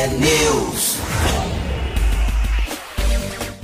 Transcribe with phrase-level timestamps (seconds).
[0.00, 0.96] T-News.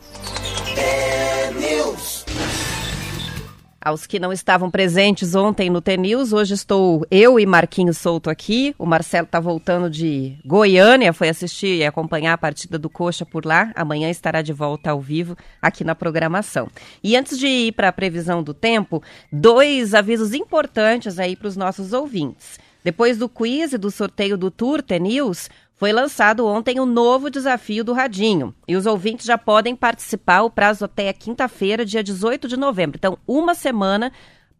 [3.84, 8.74] Aos que não estavam presentes ontem no T-News, hoje estou eu e Marquinhos Souto aqui.
[8.78, 13.44] O Marcelo está voltando de Goiânia, foi assistir e acompanhar a partida do Coxa por
[13.44, 13.70] lá.
[13.74, 16.68] Amanhã estará de volta ao vivo aqui na programação.
[17.02, 21.56] E antes de ir para a previsão do tempo, dois avisos importantes aí para os
[21.56, 22.58] nossos ouvintes.
[22.82, 27.84] Depois do quiz e do sorteio do Tour T-News, foi lançado ontem o novo desafio
[27.84, 28.54] do Radinho.
[28.66, 32.96] E os ouvintes já podem participar, o prazo até quinta-feira, dia 18 de novembro.
[32.96, 34.12] Então, uma semana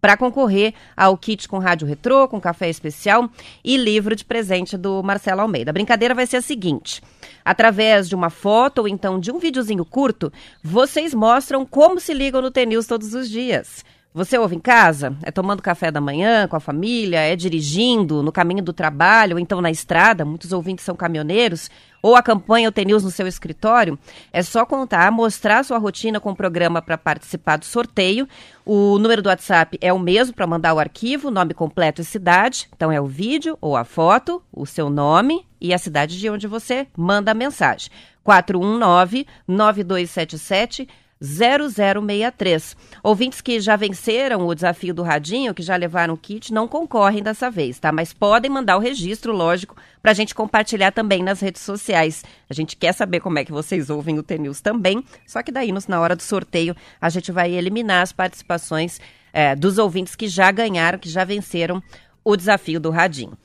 [0.05, 3.31] para concorrer ao kit com rádio retrô, com café especial
[3.65, 5.71] e livro de presente do Marcelo Almeida.
[5.71, 7.01] A brincadeira vai ser a seguinte:
[7.43, 10.31] através de uma foto ou então de um videozinho curto,
[10.63, 13.83] vocês mostram como se ligam no TNews todos os dias.
[14.17, 15.17] Você ouve em casa?
[15.25, 17.19] É tomando café da manhã com a família?
[17.19, 20.25] É dirigindo no caminho do trabalho ou então na estrada?
[20.25, 21.69] Muitos ouvintes são caminhoneiros.
[22.01, 23.99] Ou acompanha o TNews no seu escritório?
[24.33, 28.29] É só contar, mostrar sua rotina com o programa para participar do sorteio.
[28.65, 32.69] O número do WhatsApp é o mesmo para mandar o arquivo, nome completo e cidade.
[32.73, 36.47] Então é o vídeo ou a foto, o seu nome e a cidade de onde
[36.47, 37.91] você manda a mensagem.
[38.23, 40.89] 419 9277
[41.25, 42.77] 0063.
[43.03, 47.23] Ouvintes que já venceram o desafio do Radinho, que já levaram o kit, não concorrem
[47.23, 47.91] dessa vez, tá?
[47.91, 52.23] Mas podem mandar o registro, lógico, para a gente compartilhar também nas redes sociais.
[52.49, 55.73] A gente quer saber como é que vocês ouvem o T-News também, só que daí,
[55.89, 59.01] na hora do sorteio, a gente vai eliminar as participações
[59.33, 61.83] é, dos ouvintes que já ganharam, que já venceram
[62.23, 63.37] o desafio do Radinho.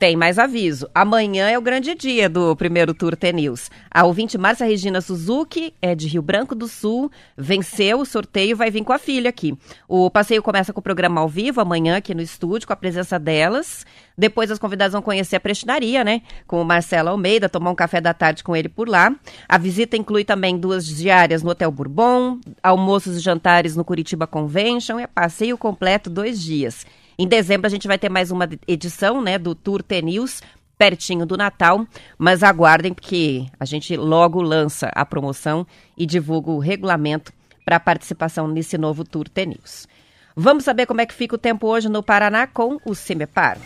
[0.00, 0.88] Tem mais aviso.
[0.94, 3.70] Amanhã é o grande dia do primeiro Tour T-News.
[3.90, 8.54] A ouvinte Márcia Regina Suzuki, é de Rio Branco do Sul, venceu o sorteio e
[8.54, 9.54] vai vir com a filha aqui.
[9.86, 13.18] O passeio começa com o programa ao vivo amanhã aqui no estúdio, com a presença
[13.18, 13.84] delas.
[14.16, 16.22] Depois as convidadas vão conhecer a prestinaria, né?
[16.46, 19.14] Com o Marcelo Almeida, tomar um café da tarde com ele por lá.
[19.46, 24.98] A visita inclui também duas diárias no Hotel Bourbon, almoços e jantares no Curitiba Convention
[24.98, 26.86] e passeio completo dois dias.
[27.20, 30.40] Em dezembro a gente vai ter mais uma edição, né, do Tour T-News,
[30.78, 31.86] pertinho do Natal,
[32.16, 35.66] mas aguardem porque a gente logo lança a promoção
[35.98, 37.30] e divulga o regulamento
[37.62, 39.86] para a participação nesse novo Tour T-News.
[40.34, 43.58] Vamos saber como é que fica o tempo hoje no Paraná com o Cimepar.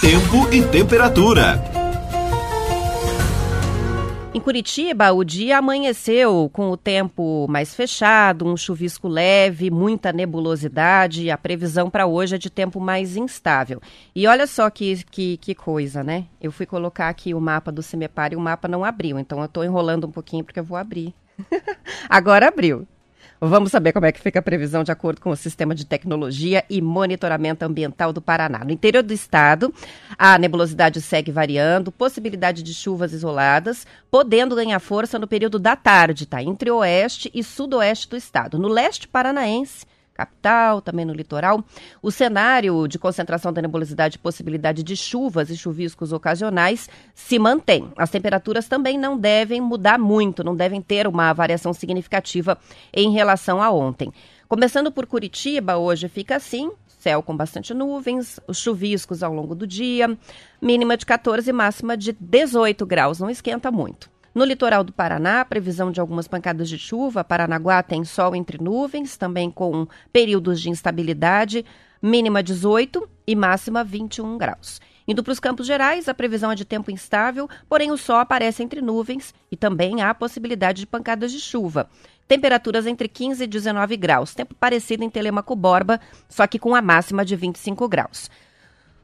[0.00, 1.77] Tempo e temperatura.
[4.34, 11.30] Em Curitiba, o dia amanheceu com o tempo mais fechado, um chuvisco leve, muita nebulosidade.
[11.30, 13.80] A previsão para hoje é de tempo mais instável.
[14.14, 16.26] E olha só que, que, que, coisa, né?
[16.40, 19.18] Eu fui colocar aqui o mapa do Cimepar e o mapa não abriu.
[19.18, 21.14] Então eu estou enrolando um pouquinho porque eu vou abrir.
[22.06, 22.86] Agora abriu.
[23.40, 26.64] Vamos saber como é que fica a previsão de acordo com o Sistema de Tecnologia
[26.68, 28.64] e Monitoramento Ambiental do Paraná.
[28.64, 29.72] No interior do estado,
[30.18, 36.26] a nebulosidade segue variando, possibilidade de chuvas isoladas, podendo ganhar força no período da tarde,
[36.26, 36.42] tá?
[36.42, 38.58] Entre oeste e sudoeste do estado.
[38.58, 39.86] No leste paranaense,
[40.18, 41.64] capital, também no litoral.
[42.02, 47.92] O cenário de concentração da nebulosidade e possibilidade de chuvas e chuviscos ocasionais se mantém.
[47.96, 52.58] As temperaturas também não devem mudar muito, não devem ter uma variação significativa
[52.92, 54.12] em relação a ontem.
[54.48, 59.66] Começando por Curitiba, hoje fica assim, céu com bastante nuvens, os chuviscos ao longo do
[59.66, 60.16] dia,
[60.60, 64.10] mínima de 14 e máxima de 18 graus, não esquenta muito.
[64.34, 67.24] No litoral do Paraná, previsão de algumas pancadas de chuva.
[67.24, 71.64] Paranaguá tem sol entre nuvens, também com períodos de instabilidade,
[72.00, 74.80] mínima 18 e máxima 21 graus.
[75.06, 78.62] Indo para os Campos Gerais, a previsão é de tempo instável, porém o sol aparece
[78.62, 81.88] entre nuvens e também há possibilidade de pancadas de chuva.
[82.28, 85.98] Temperaturas entre 15 e 19 graus, tempo parecido em Telemaco Borba,
[86.28, 88.30] só que com a máxima de 25 graus.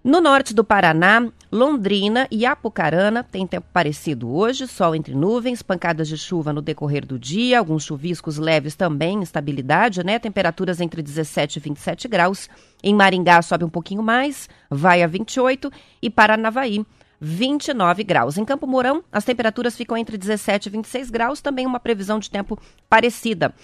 [0.05, 6.09] No norte do Paraná, Londrina e Apucarana tem tempo parecido hoje, sol entre nuvens, pancadas
[6.09, 10.19] de chuva no decorrer do dia, alguns chuviscos leves também, estabilidade, né?
[10.19, 12.51] Temperaturas entre 17 e 27 graus.
[12.83, 15.73] Em Maringá sobe um pouquinho mais, vai a 28
[16.03, 16.85] e Paranavaí
[17.19, 18.37] 29 graus.
[18.37, 22.31] Em Campo Mourão, as temperaturas ficam entre 17 e 26 graus, também uma previsão de
[22.31, 22.61] tempo
[22.91, 23.55] parecida.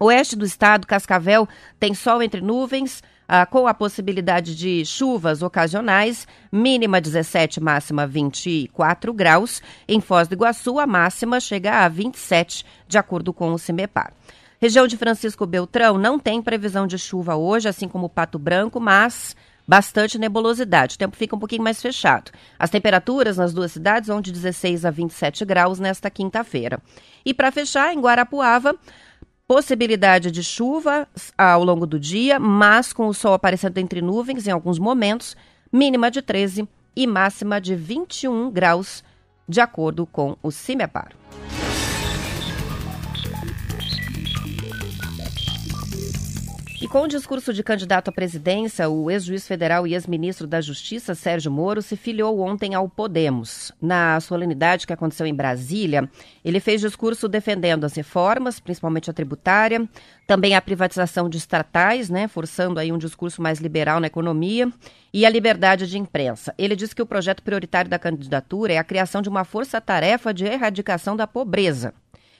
[0.00, 1.46] Oeste do estado, Cascavel,
[1.78, 9.12] tem sol entre nuvens, ah, com a possibilidade de chuvas ocasionais, mínima 17, máxima 24
[9.12, 9.62] graus.
[9.86, 14.14] Em Foz do Iguaçu, a máxima chega a 27, de acordo com o CIMEPAR.
[14.60, 19.36] Região de Francisco Beltrão não tem previsão de chuva hoje, assim como Pato Branco, mas
[19.68, 20.96] bastante nebulosidade.
[20.96, 22.32] O tempo fica um pouquinho mais fechado.
[22.58, 26.80] As temperaturas nas duas cidades vão de 16 a 27 graus nesta quinta-feira.
[27.24, 28.74] E para fechar, em Guarapuava,
[29.48, 34.50] Possibilidade de chuva ao longo do dia, mas com o sol aparecendo entre nuvens em
[34.50, 35.34] alguns momentos,
[35.72, 39.02] mínima de 13 e máxima de 21 graus,
[39.48, 41.17] de acordo com o CIMEPAR.
[46.80, 51.12] E com o discurso de candidato à presidência, o ex-juiz federal e ex-ministro da Justiça,
[51.12, 53.72] Sérgio Moro, se filiou ontem ao Podemos.
[53.82, 56.08] Na solenidade que aconteceu em Brasília,
[56.44, 59.88] ele fez discurso defendendo as reformas, principalmente a tributária,
[60.24, 64.72] também a privatização de estatais, né, forçando aí um discurso mais liberal na economia,
[65.12, 66.54] e a liberdade de imprensa.
[66.56, 70.44] Ele disse que o projeto prioritário da candidatura é a criação de uma força-tarefa de
[70.44, 71.92] erradicação da pobreza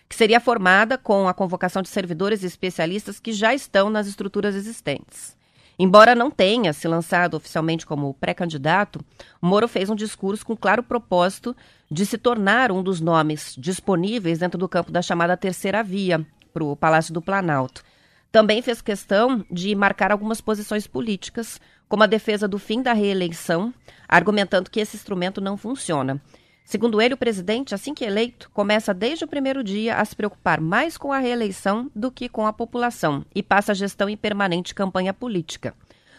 [0.08, 4.55] que seria formada com a convocação de servidores e especialistas que já estão nas estruturas
[4.55, 5.37] existentes.
[5.78, 9.00] Embora não tenha se lançado oficialmente como pré-candidato,
[9.40, 11.55] Moro fez um discurso com claro propósito
[11.88, 16.64] de se tornar um dos nomes disponíveis dentro do campo da chamada terceira via para
[16.64, 17.84] o Palácio do Planalto.
[18.32, 23.72] Também fez questão de marcar algumas posições políticas, como a defesa do fim da reeleição,
[24.08, 26.20] argumentando que esse instrumento não funciona.
[26.69, 30.61] Segundo ele, o presidente, assim que eleito, começa desde o primeiro dia a se preocupar
[30.61, 34.75] mais com a reeleição do que com a população e passa a gestão em permanente
[34.75, 35.75] campanha política.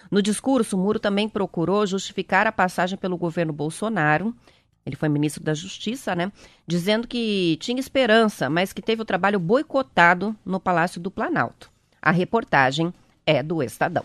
[0.09, 4.35] No discurso, Muro também procurou justificar a passagem pelo governo Bolsonaro.
[4.83, 6.31] Ele foi ministro da Justiça, né?
[6.65, 11.69] Dizendo que tinha esperança, mas que teve o trabalho boicotado no Palácio do Planalto.
[12.01, 12.91] A reportagem
[13.23, 14.03] é do Estadão.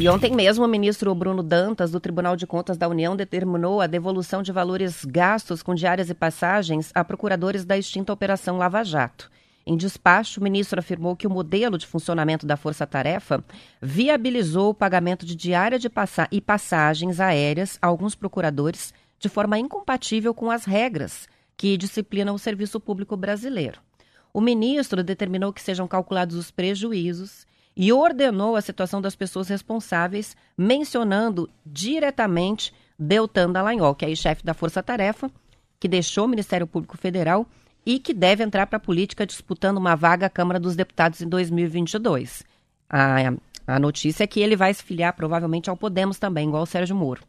[0.00, 3.86] E ontem mesmo, o ministro Bruno Dantas, do Tribunal de Contas da União, determinou a
[3.86, 9.30] devolução de valores gastos com diárias e passagens a procuradores da extinta Operação Lava Jato.
[9.66, 13.44] Em despacho, o ministro afirmou que o modelo de funcionamento da Força Tarefa
[13.78, 19.58] viabilizou o pagamento de diária de passa e passagens aéreas a alguns procuradores de forma
[19.58, 23.78] incompatível com as regras que disciplinam o serviço público brasileiro.
[24.32, 27.49] O ministro determinou que sejam calculados os prejuízos
[27.80, 34.52] e ordenou a situação das pessoas responsáveis, mencionando diretamente Deltan Dallagnol, que é chefe da
[34.52, 35.30] Força Tarefa,
[35.80, 37.46] que deixou o Ministério Público Federal
[37.86, 41.26] e que deve entrar para a política disputando uma vaga à Câmara dos Deputados em
[41.26, 42.44] 2022.
[42.86, 43.32] A,
[43.66, 46.94] a notícia é que ele vai se filiar provavelmente ao Podemos também, igual o Sérgio
[46.94, 47.22] Moro.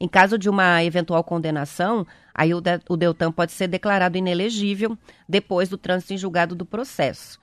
[0.00, 4.98] Em caso de uma eventual condenação, aí o, de, o Deltan pode ser declarado inelegível
[5.28, 7.40] depois do trânsito em julgado do processo.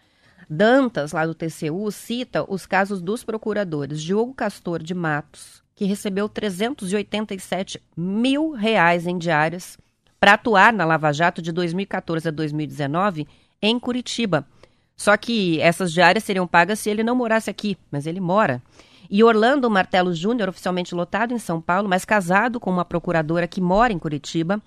[0.50, 6.28] Dantas, lá do TCU, cita os casos dos procuradores Diogo Castor de Matos, que recebeu
[6.28, 9.78] 387 mil reais em diárias
[10.19, 13.28] para atuar na Lava Jato de 2014 a 2019
[13.62, 14.44] em Curitiba.
[14.96, 18.62] Só que essas diárias seriam pagas se ele não morasse aqui, mas ele mora.
[19.07, 23.62] E Orlando Martelo Júnior, oficialmente lotado em São Paulo, mas casado com uma procuradora que
[23.62, 24.60] mora em Curitiba,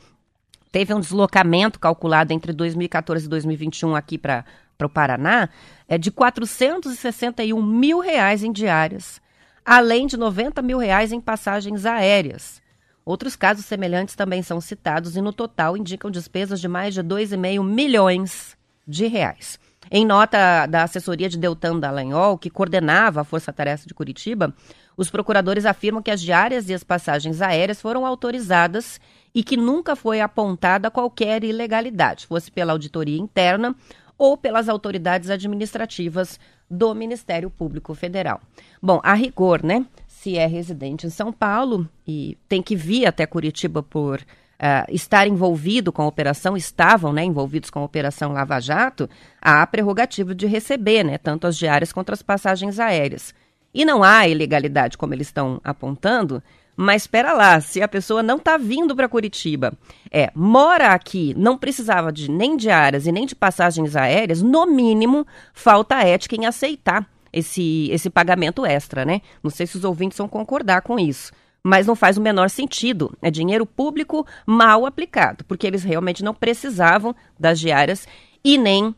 [0.70, 4.44] teve um deslocamento calculado entre 2014 e 2021 aqui para
[4.82, 5.48] para o Paraná
[5.88, 9.20] é de 461 mil reais em diárias,
[9.64, 12.60] além de 90 mil reais em passagens aéreas.
[13.04, 17.64] Outros casos semelhantes também são citados e, no total, indicam despesas de mais de 2,5
[17.64, 19.58] milhões de reais.
[19.90, 24.54] Em nota da assessoria de Deltan Dallagnol, que coordenava a Força Tarefa de Curitiba,
[24.96, 29.00] os procuradores afirmam que as diárias e as passagens aéreas foram autorizadas
[29.34, 33.74] e que nunca foi apontada qualquer ilegalidade, fosse pela auditoria interna
[34.22, 36.38] ou pelas autoridades administrativas
[36.70, 38.40] do Ministério Público Federal.
[38.80, 39.84] Bom, a rigor, né?
[40.06, 45.26] Se é residente em São Paulo e tem que vir até Curitiba por uh, estar
[45.26, 49.10] envolvido com a operação, estavam né, envolvidos com a operação Lava Jato,
[49.40, 53.34] há a prerrogativa de receber né, tanto as diárias quanto as passagens aéreas.
[53.74, 56.40] E não há ilegalidade, como eles estão apontando,
[56.76, 59.72] mas espera lá, se a pessoa não está vindo para Curitiba,
[60.10, 65.26] é, mora aqui, não precisava de nem diárias e nem de passagens aéreas, no mínimo,
[65.52, 69.20] falta ética em aceitar esse, esse pagamento extra, né?
[69.42, 71.32] Não sei se os ouvintes vão concordar com isso.
[71.64, 73.16] Mas não faz o menor sentido.
[73.22, 78.06] É dinheiro público mal aplicado, porque eles realmente não precisavam das diárias
[78.44, 78.94] e nem uh,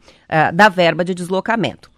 [0.52, 1.94] da verba de deslocamento.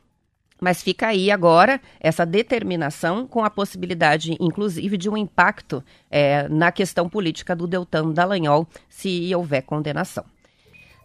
[0.61, 6.73] Mas fica aí agora essa determinação com a possibilidade, inclusive, de um impacto é, na
[6.73, 10.25] questão política do Deltan Dallagnol, se houver condenação.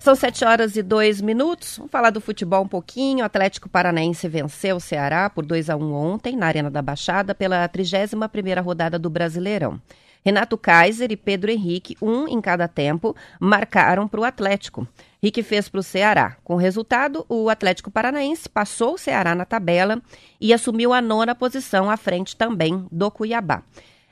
[0.01, 1.77] São 7 horas e 2 minutos.
[1.77, 3.19] Vamos falar do futebol um pouquinho.
[3.19, 7.35] O Atlético Paranaense venceu o Ceará por 2 a 1 ontem na Arena da Baixada
[7.35, 9.79] pela 31ª rodada do Brasileirão.
[10.23, 14.87] Renato Kaiser e Pedro Henrique, um em cada tempo, marcaram para o Atlético.
[15.21, 16.37] Rick fez para o Ceará.
[16.43, 20.01] Com resultado, o Atlético Paranaense passou o Ceará na tabela
[20.39, 23.63] e assumiu a nona posição à frente também do Cuiabá.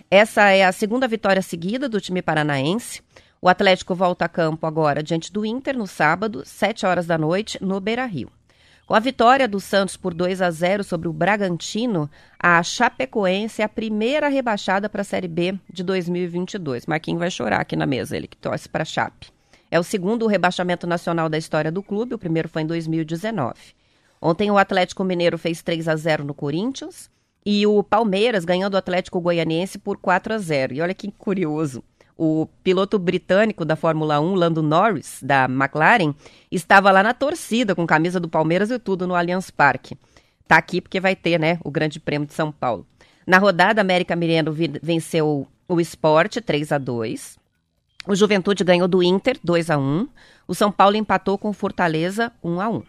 [0.10, 3.01] Essa é a segunda vitória seguida do time paranaense.
[3.42, 7.58] O Atlético volta a campo agora diante do Inter no sábado, 7 horas da noite,
[7.63, 8.30] no Beira-Rio.
[8.89, 13.65] Com a vitória do Santos por 2 a 0 sobre o Bragantino, a Chapecoense é
[13.65, 16.88] a primeira rebaixada para a Série B de 2022.
[16.88, 19.27] Marquinhos vai chorar aqui na mesa, ele que torce para a Chape.
[19.69, 23.53] É o segundo rebaixamento nacional da história do clube, o primeiro foi em 2019.
[24.19, 27.12] Ontem o Atlético Mineiro fez 3 a 0 no Corinthians
[27.46, 30.74] e o Palmeiras ganhando o Atlético Goianiense por 4 a 0.
[30.74, 31.84] E olha que curioso.
[32.22, 36.14] O piloto britânico da Fórmula 1, Lando Norris, da McLaren,
[36.52, 39.98] estava lá na torcida com camisa do Palmeiras e tudo no Allianz Parque.
[40.46, 42.86] Tá aqui porque vai ter, né, o Grande Prêmio de São Paulo.
[43.26, 47.38] Na rodada, América Mineiro venceu o Sport 3 a 2.
[48.06, 50.06] O Juventude ganhou do Inter 2 a 1.
[50.46, 52.84] O São Paulo empatou com o Fortaleza 1 a 1.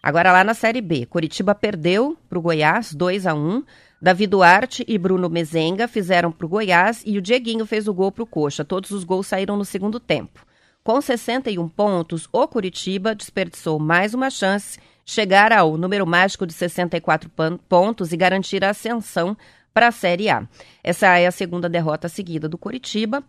[0.00, 3.64] Agora lá na Série B, Curitiba perdeu para o Goiás 2 a 1.
[4.00, 8.12] Davi Duarte e Bruno Mezenga fizeram para o Goiás e o Dieguinho fez o gol
[8.12, 8.64] para o Coxa.
[8.64, 10.46] Todos os gols saíram no segundo tempo.
[10.84, 17.28] Com 61 pontos, o Curitiba desperdiçou mais uma chance, chegar ao número mágico de 64
[17.68, 19.36] pontos e garantir a ascensão
[19.74, 20.46] para a Série A.
[20.82, 23.24] Essa é a segunda derrota seguida do Curitiba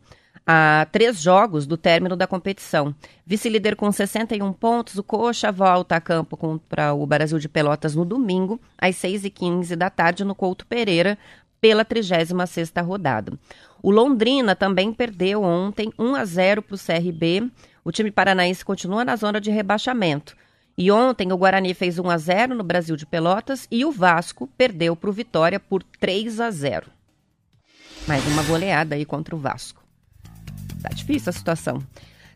[0.52, 2.96] a três jogos do término da competição.
[3.24, 8.04] Vice-líder com 61 pontos, o Coxa volta a campo contra o Brasil de Pelotas no
[8.04, 11.20] domingo, às 6h15 da tarde, no Couto Pereira,
[11.62, 13.34] pela 36ª rodada.
[13.80, 17.48] O Londrina também perdeu ontem 1 a 0 para o CRB.
[17.86, 20.36] O time paranaense continua na zona de rebaixamento.
[20.76, 24.50] E ontem o Guarani fez 1 a 0 no Brasil de Pelotas e o Vasco
[24.58, 26.88] perdeu para o Vitória por 3 a 0.
[28.08, 29.79] Mais uma goleada aí contra o Vasco.
[30.82, 31.84] Tá difícil a situação.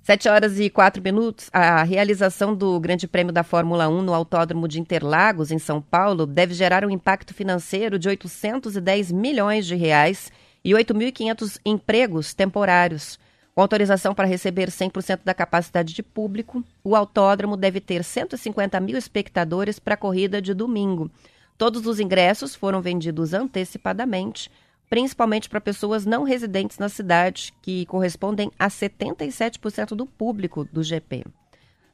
[0.04, 1.50] 7 horas e 4 minutos.
[1.54, 6.26] A realização do Grande Prêmio da Fórmula 1 no Autódromo de Interlagos, em São Paulo,
[6.26, 10.30] deve gerar um impacto financeiro de 810 milhões de reais
[10.64, 13.18] e 8.500 empregos temporários.
[13.56, 18.98] Com autorização para receber 100% da capacidade de público, o autódromo deve ter 150 mil
[18.98, 21.10] espectadores para a corrida de domingo.
[21.58, 24.50] Todos os ingressos foram vendidos antecipadamente
[24.94, 31.26] principalmente para pessoas não residentes na cidade, que correspondem a 77% do público do GP.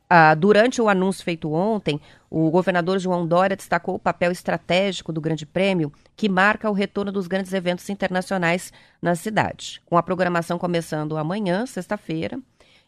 [0.10, 5.22] Ah, durante o anúncio feito ontem, o governador João Dória destacou o papel estratégico do
[5.22, 10.60] Grande Prêmio, que marca o retorno dos grandes eventos internacionais na cidade, com a programação
[10.60, 12.38] começando amanhã, sexta-feira,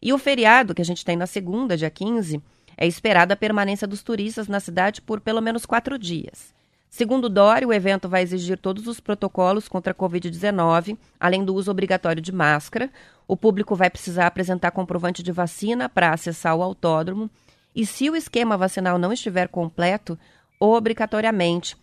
[0.02, 2.44] e o feriado que a gente tem na segunda, dia 15,
[2.76, 6.54] é esperada a permanência dos turistas na cidade por pelo menos quatro dias.
[6.94, 11.72] Segundo Dória, o evento vai exigir todos os protocolos contra a Covid-19, além do uso
[11.72, 12.92] obrigatório de máscara.
[13.26, 17.30] O público vai precisar apresentar comprovante de vacina para acessar o autódromo.
[17.74, 20.20] E se o esquema vacinal não estiver completo,
[20.60, 21.78] obrigatoriamente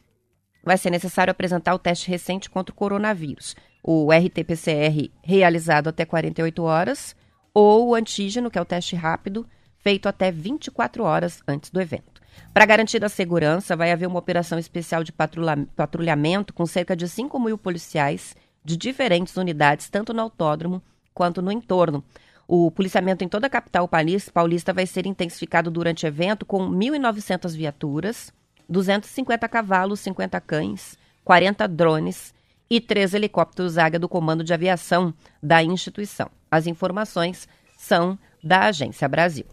[0.63, 6.63] vai ser necessário apresentar o teste recente contra o coronavírus, o RT-PCR realizado até 48
[6.63, 7.17] horas,
[7.55, 9.47] ou o antígeno, que é o teste rápido,
[9.79, 12.18] feito até 24 horas antes do evento.
[12.53, 17.39] Para garantir a segurança, vai haver uma operação especial de patrulhamento com cerca de 5
[17.39, 20.83] mil policiais de diferentes unidades, tanto no autódromo
[21.15, 22.03] quanto no entorno.
[22.47, 27.55] O policiamento em toda a capital paulista vai ser intensificado durante o evento com 1.900
[27.55, 28.33] viaturas,
[28.69, 32.35] 250 cavalos, 50 cães, 40 drones
[32.71, 36.31] e três helicópteros Águia do Comando de Aviação da instituição.
[36.51, 39.45] As informações são da Agência Brasil.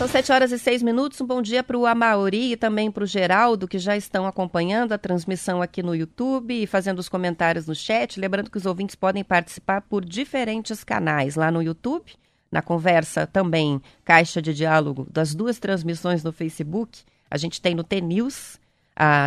[0.00, 1.20] São 7 horas e 6 minutos.
[1.20, 4.92] Um bom dia para o Amauri e também para o Geraldo, que já estão acompanhando
[4.92, 8.18] a transmissão aqui no YouTube e fazendo os comentários no chat.
[8.18, 12.14] Lembrando que os ouvintes podem participar por diferentes canais lá no YouTube,
[12.50, 17.02] na conversa também, caixa de diálogo das duas transmissões no Facebook.
[17.30, 18.58] A gente tem no TNews,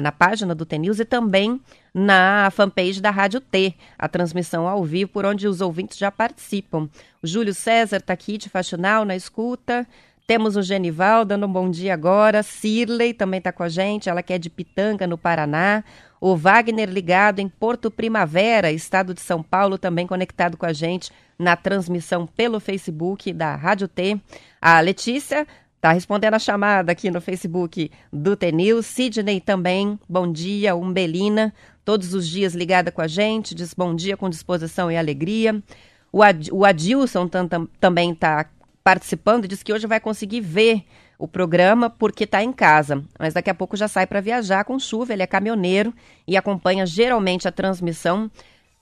[0.01, 1.61] na página do TNews e também
[1.93, 6.89] na fanpage da Rádio T, a transmissão ao vivo, por onde os ouvintes já participam.
[7.21, 9.87] O Júlio César está aqui de Faxinal na escuta.
[10.25, 12.43] Temos o Genival dando um bom dia agora.
[12.43, 15.83] Cirley também está com a gente, ela que é de Pitanga, no Paraná.
[16.21, 21.11] O Wagner ligado em Porto Primavera, estado de São Paulo, também conectado com a gente
[21.37, 24.19] na transmissão pelo Facebook da Rádio T.
[24.61, 25.45] A Letícia
[25.83, 28.81] Tá respondendo a chamada aqui no Facebook do Tenil.
[28.81, 30.77] Sidney também, bom dia.
[30.77, 31.53] Umbelina,
[31.83, 35.61] todos os dias ligada com a gente, diz bom dia com disposição e alegria.
[36.09, 38.49] O, Ad, o Adilson tam, tam, também está
[38.83, 40.83] participando, diz que hoje vai conseguir ver
[41.17, 44.77] o programa porque está em casa, mas daqui a pouco já sai para viajar com
[44.77, 45.13] chuva.
[45.13, 45.93] Ele é caminhoneiro
[46.27, 48.29] e acompanha geralmente a transmissão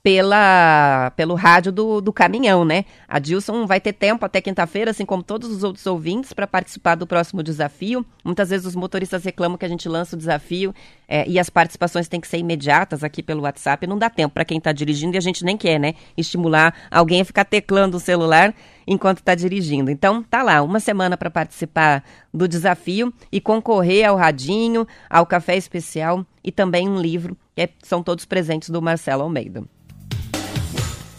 [0.02, 2.84] pela, pelo rádio do, do caminhão, né?
[3.06, 6.96] A Dilson vai ter tempo até quinta-feira, assim como todos os outros ouvintes, para participar
[6.96, 8.04] do próximo desafio.
[8.24, 10.74] Muitas vezes os motoristas reclamam que a gente lança o desafio
[11.06, 13.86] é, e as participações têm que ser imediatas aqui pelo WhatsApp.
[13.86, 15.94] Não dá tempo para quem está dirigindo e a gente nem quer, né?
[16.16, 18.52] Estimular alguém a ficar teclando o celular
[18.84, 19.88] enquanto está dirigindo.
[19.88, 22.02] Então, tá lá, uma semana para participar
[22.34, 27.68] do desafio e concorrer ao radinho, ao café especial e também um livro, que é,
[27.84, 29.62] são todos presentes do Marcelo Almeida.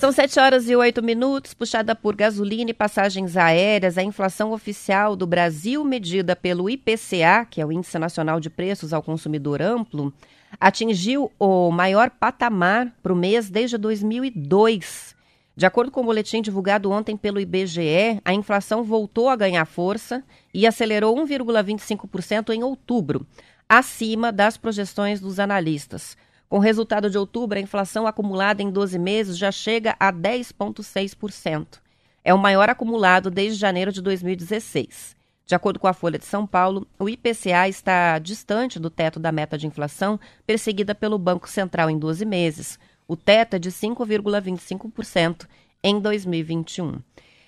[0.03, 3.97] São 7 horas e 8 minutos, puxada por gasolina e passagens aéreas.
[3.97, 8.91] A inflação oficial do Brasil, medida pelo IPCA, que é o Índice Nacional de Preços
[8.91, 10.13] ao Consumidor Amplo,
[10.59, 15.15] atingiu o maior patamar para o mês desde 2002.
[15.55, 20.21] De acordo com o boletim divulgado ontem pelo IBGE, a inflação voltou a ganhar força
[20.53, 23.25] e acelerou 1,25% em outubro,
[23.69, 26.17] acima das projeções dos analistas.
[26.53, 31.79] Com o resultado de outubro, a inflação acumulada em 12 meses já chega a 10,6%.
[32.23, 35.15] É o maior acumulado desde janeiro de 2016.
[35.47, 39.31] De acordo com a Folha de São Paulo, o IPCA está distante do teto da
[39.31, 42.77] meta de inflação perseguida pelo Banco Central em 12 meses.
[43.07, 45.47] O teto é de 5,25%
[45.83, 46.99] em 2021.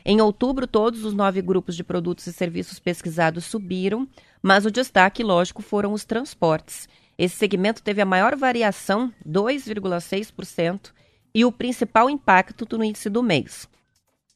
[0.04, 4.08] Em outubro, todos os nove grupos de produtos e serviços pesquisados subiram,
[4.42, 6.90] mas o destaque, lógico, foram os transportes.
[7.18, 10.92] Esse segmento teve a maior variação, 2,6%,
[11.34, 13.68] e o principal impacto no índice do mês.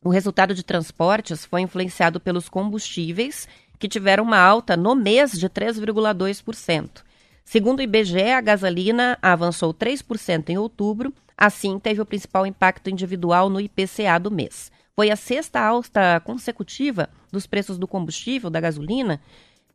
[0.04, 5.50] O resultado de transportes foi influenciado pelos combustíveis, que tiveram uma alta no mês de
[5.50, 7.04] 3,2%.
[7.44, 13.50] Segundo o IBGE, a gasolina avançou 3% em outubro, assim teve o principal impacto individual
[13.50, 14.72] no IPCA do mês.
[14.96, 19.22] Foi a sexta alta consecutiva dos preços do combustível, da gasolina,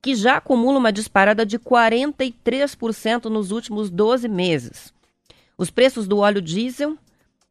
[0.05, 4.93] que já acumula uma disparada de 43% nos últimos 12 meses.
[5.57, 6.99] Os preços do óleo diesel,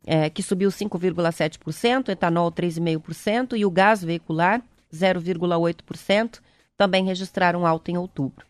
[0.06, 4.62] é, que subiu 5,7%, etanol 3,5% e o gás veicular
[4.94, 6.42] 0,8%,
[6.78, 8.46] também registraram alta em outubro.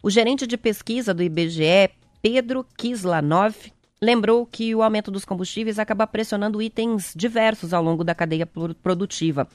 [0.00, 1.90] O gerente de pesquisa do IBGE,
[2.22, 3.56] Pedro Kislanov,
[4.00, 8.48] lembrou que o aumento dos combustíveis acaba pressionando itens diversos ao longo da cadeia
[8.80, 9.48] produtiva.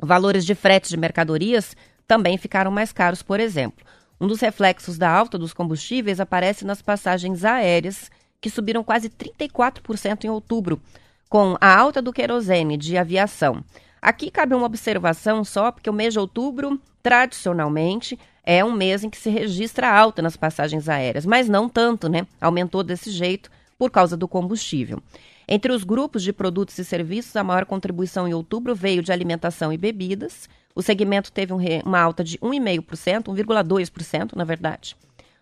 [0.00, 3.84] Valores de frete de mercadorias também ficaram mais caros, por exemplo.
[4.20, 10.24] Um dos reflexos da alta dos combustíveis aparece nas passagens aéreas, que subiram quase 34%
[10.24, 10.80] em outubro,
[11.28, 13.64] com a alta do querosene de aviação.
[14.00, 19.10] Aqui cabe uma observação só, porque o mês de outubro, tradicionalmente, é um mês em
[19.10, 22.26] que se registra alta nas passagens aéreas, mas não tanto, né?
[22.40, 25.02] Aumentou desse jeito por causa do combustível.
[25.48, 29.72] Entre os grupos de produtos e serviços, a maior contribuição em outubro veio de alimentação
[29.72, 34.96] e bebidas, o segmento teve um re, uma alta de 1,5%, 1,2%, na verdade.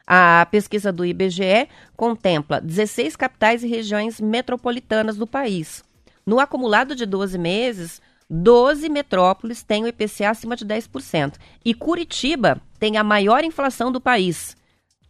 [0.07, 5.83] A pesquisa do IBGE contempla 16 capitais e regiões metropolitanas do país.
[6.27, 11.35] No acumulado de 12 meses, 12 metrópoles têm o IPCA acima de 10%.
[11.65, 14.57] E Curitiba tem a maior inflação do país,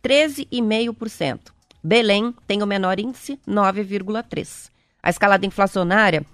[0.02, 1.52] 13,5%.
[1.82, 4.70] Belém tem o menor índice, 9,3%.
[5.02, 6.24] A escalada inflacionária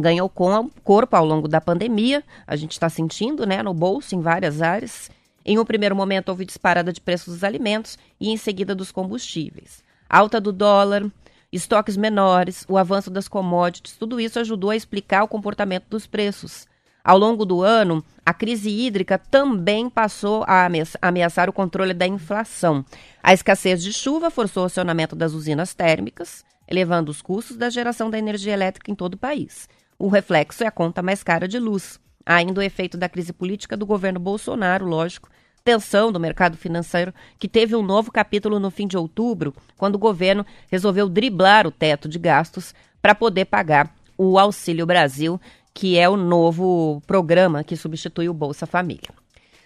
[0.00, 4.62] ganhou corpo ao longo da pandemia, a gente está sentindo né, no bolso em várias
[4.62, 5.10] áreas.
[5.44, 9.82] Em um primeiro momento, houve disparada de preços dos alimentos e, em seguida, dos combustíveis.
[10.08, 11.10] Alta do dólar,
[11.52, 16.68] estoques menores, o avanço das commodities, tudo isso ajudou a explicar o comportamento dos preços.
[17.02, 20.68] Ao longo do ano, a crise hídrica também passou a
[21.00, 22.84] ameaçar o controle da inflação.
[23.22, 28.10] A escassez de chuva forçou o acionamento das usinas térmicas, elevando os custos da geração
[28.10, 29.68] da energia elétrica em todo o país.
[30.00, 32.00] O reflexo é a conta mais cara de luz.
[32.24, 35.28] Há ainda o efeito da crise política do governo Bolsonaro, lógico,
[35.62, 39.98] tensão do mercado financeiro, que teve um novo capítulo no fim de outubro, quando o
[39.98, 45.38] governo resolveu driblar o teto de gastos para poder pagar o Auxílio Brasil,
[45.74, 49.10] que é o novo programa que substitui o Bolsa Família.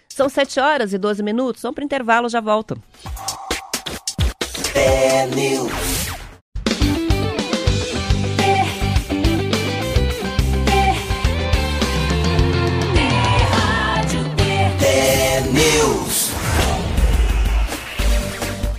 [0.09, 2.77] São 7 horas e 12 minutos, vamos para o intervalo, já volto.
[4.75, 5.27] É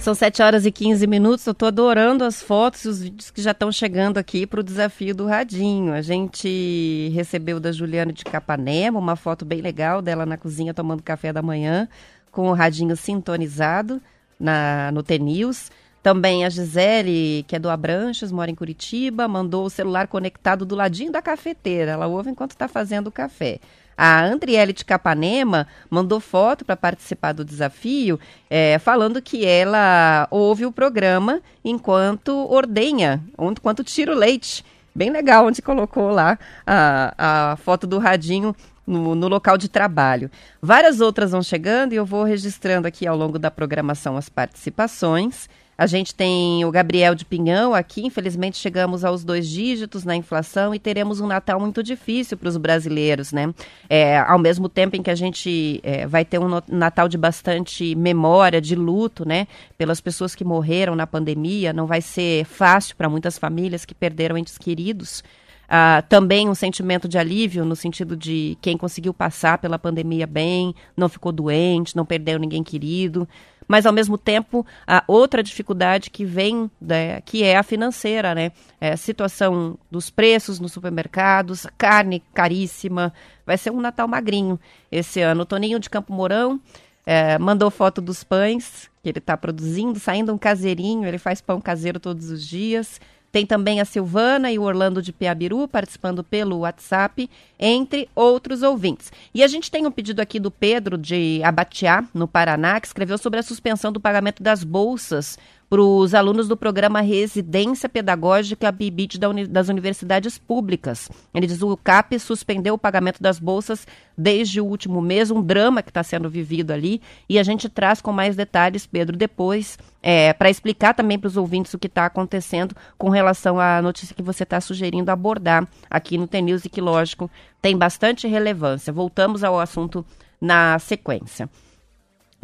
[0.07, 1.45] São 7 horas e 15 minutos.
[1.45, 4.63] Eu estou adorando as fotos e os vídeos que já estão chegando aqui para o
[4.63, 5.93] desafio do Radinho.
[5.93, 11.03] A gente recebeu da Juliana de Capanema uma foto bem legal dela na cozinha tomando
[11.03, 11.89] café da manhã,
[12.31, 14.01] com o Radinho sintonizado
[14.39, 15.73] na, no TNews.
[16.07, 20.77] Também a Gisele, que é do Abranches, mora em Curitiba, mandou o celular conectado do
[20.77, 21.91] ladinho da cafeteira.
[21.91, 23.59] Ela ouve enquanto está fazendo o café.
[23.99, 30.65] A Andriele de Capanema mandou foto para participar do desafio, é, falando que ela ouve
[30.65, 34.65] o programa enquanto ordenha, enquanto tira o leite.
[34.95, 38.55] Bem legal, onde colocou lá a, a foto do radinho
[38.87, 40.31] no, no, local de trabalho.
[40.63, 45.49] Várias outras vão chegando e eu vou registrando aqui ao longo da programação as participações.
[45.79, 48.07] A gente tem o Gabriel de Pinhão aqui.
[48.07, 52.57] Infelizmente, chegamos aos dois dígitos na inflação e teremos um Natal muito difícil para os
[52.57, 53.53] brasileiros, né?
[53.89, 57.95] É, ao mesmo tempo em que a gente é, vai ter um Natal de bastante
[57.95, 59.47] memória, de luto, né?
[59.77, 64.39] Pelas pessoas que morreram na pandemia, não vai ser fácil para muitas famílias que perderam
[64.39, 65.23] entes queridos.
[65.67, 70.73] Uh, também um sentimento de alívio no sentido de quem conseguiu passar pela pandemia bem,
[70.97, 73.29] não ficou doente, não perdeu ninguém querido
[73.69, 78.53] mas ao mesmo tempo a outra dificuldade que vem, né, que é a financeira, né?
[78.81, 83.13] É a situação dos preços nos supermercados, carne caríssima,
[83.45, 84.59] vai ser um Natal magrinho
[84.91, 85.43] esse ano.
[85.43, 86.61] O Toninho de Campo Mourão
[87.05, 91.61] é, mandou foto dos pães que ele está produzindo, saindo um caseirinho, ele faz pão
[91.61, 93.01] caseiro todos os dias.
[93.37, 97.29] Tem também a Silvana e o Orlando de Piabiru participando pelo WhatsApp,
[97.61, 99.13] entre outros ouvintes.
[99.35, 103.19] E a gente tem um pedido aqui do Pedro de Abatiá, no Paraná, que escreveu
[103.19, 109.19] sobre a suspensão do pagamento das bolsas para os alunos do programa Residência Pedagógica BIBIT
[109.49, 111.09] das universidades públicas.
[111.35, 115.83] Ele diz o CAP suspendeu o pagamento das bolsas desde o último mês, um drama
[115.83, 120.33] que está sendo vivido ali, e a gente traz com mais detalhes, Pedro, depois, é,
[120.33, 124.23] para explicar também para os ouvintes o que está acontecendo com relação à notícia que
[124.23, 128.93] você está sugerindo abordar aqui no TNews e que, lógico, tem bastante relevância.
[128.93, 130.07] Voltamos ao assunto
[130.41, 131.51] na sequência.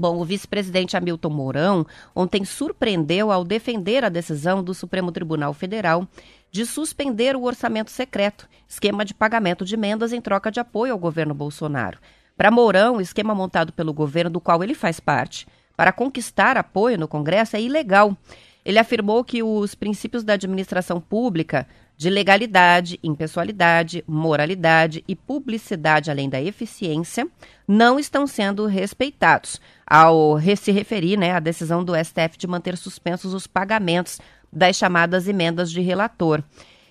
[0.02, 6.08] Bom, o vice-presidente Hamilton Mourão ontem surpreendeu ao defender a decisão do Supremo Tribunal Federal
[6.50, 10.98] de suspender o orçamento secreto, esquema de pagamento de emendas em troca de apoio ao
[10.98, 12.00] governo Bolsonaro.
[12.36, 16.98] Para Mourão, o esquema montado pelo governo do qual ele faz parte para conquistar apoio
[16.98, 18.16] no Congresso é ilegal.
[18.64, 21.64] Ele afirmou que os princípios da administração pública
[22.02, 27.28] de legalidade, impessoalidade, moralidade e publicidade, além da eficiência,
[27.66, 33.32] não estão sendo respeitados ao se referir né, à decisão do STF de manter suspensos
[33.32, 34.18] os pagamentos
[34.52, 36.42] das chamadas emendas de relator.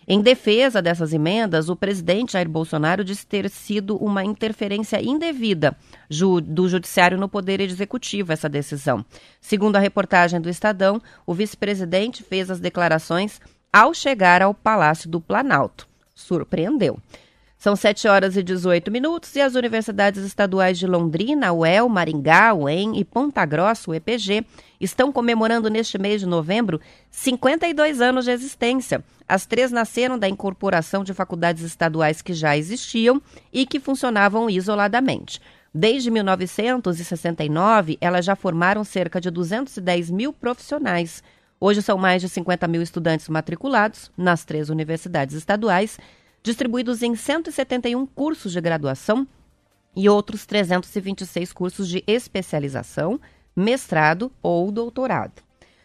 [0.07, 5.75] Em defesa dessas emendas, o presidente Jair Bolsonaro disse ter sido uma interferência indevida
[6.09, 9.05] do Judiciário no Poder Executivo essa decisão.
[9.41, 15.21] Segundo a reportagem do Estadão, o vice-presidente fez as declarações ao chegar ao Palácio do
[15.21, 15.87] Planalto.
[16.13, 16.99] Surpreendeu.
[17.57, 22.97] São 7 horas e 18 minutos e as universidades estaduais de Londrina, UEL, Maringá, UEM
[22.97, 24.43] e Ponta Grossa, o EPG,
[24.79, 26.81] estão comemorando neste mês de novembro
[27.11, 29.03] 52 anos de existência.
[29.27, 33.21] As três nasceram da incorporação de faculdades estaduais que já existiam
[33.53, 35.39] e que funcionavam isoladamente.
[35.71, 41.23] Desde 1969, elas já formaram cerca de 210 mil profissionais.
[41.63, 45.99] Hoje são mais de 50 mil estudantes matriculados nas três universidades estaduais
[46.41, 49.27] distribuídos em 171 cursos de graduação
[49.95, 53.21] e outros 326 cursos de especialização,
[53.55, 55.43] mestrado ou doutorado.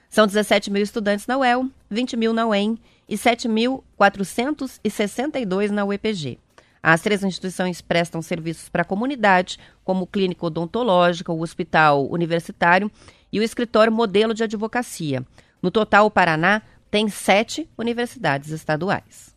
[0.08, 6.38] São 17 mil estudantes na UEL, 20 mil na UEM e 7.462 na UEPG.
[6.82, 12.90] As três instituições prestam serviços para a comunidade, como o clínico odontológico, o hospital universitário
[13.30, 15.22] e o escritório modelo de advocacia.
[15.62, 19.34] No total, o Paraná tem sete universidades estaduais.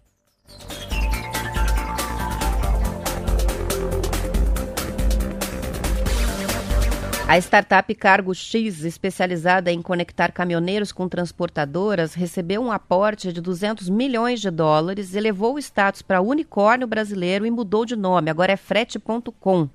[7.29, 13.88] A startup Cargo X, especializada em conectar caminhoneiros com transportadoras, recebeu um aporte de 200
[13.88, 18.32] milhões de dólares, elevou o status para unicórnio brasileiro e mudou de nome.
[18.32, 19.69] Agora é frete.com.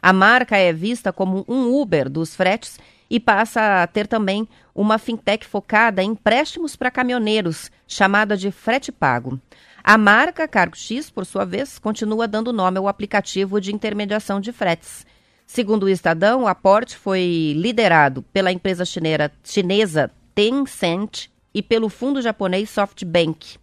[0.00, 2.78] A marca é vista como um Uber dos fretes
[3.10, 8.90] e passa a ter também uma fintech focada em empréstimos para caminhoneiros, chamada de Frete
[8.90, 9.40] Pago.
[9.82, 14.50] A marca Cargo X, por sua vez, continua dando nome ao aplicativo de intermediação de
[14.50, 15.06] fretes.
[15.46, 22.22] Segundo o Estadão, o aporte foi liderado pela empresa chinesa, chinesa Tencent e pelo fundo
[22.22, 23.58] japonês SoftBank.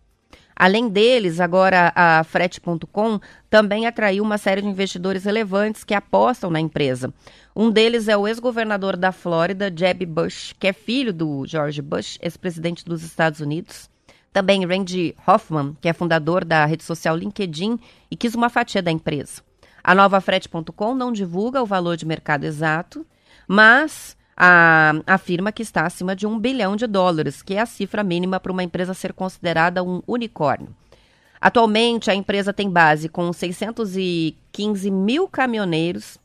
[0.62, 3.20] Além deles, agora a Frete.com
[3.50, 7.12] também atraiu uma série de investidores relevantes que apostam na empresa.
[7.56, 12.20] Um deles é o ex-governador da Flórida, Jeb Bush, que é filho do George Bush,
[12.22, 13.90] ex-presidente dos Estados Unidos.
[14.32, 17.80] Também Randy Hoffman, que é fundador da rede social LinkedIn
[18.12, 19.42] e quis uma fatia da empresa.
[19.84, 23.04] A nova Frete.com não divulga o valor de mercado exato,
[23.48, 28.04] mas a, afirma que está acima de um bilhão de dólares, que é a cifra
[28.04, 30.76] mínima para uma empresa ser considerada um unicórnio.
[31.40, 36.20] Atualmente, a empresa tem base com 615 mil caminhoneiros,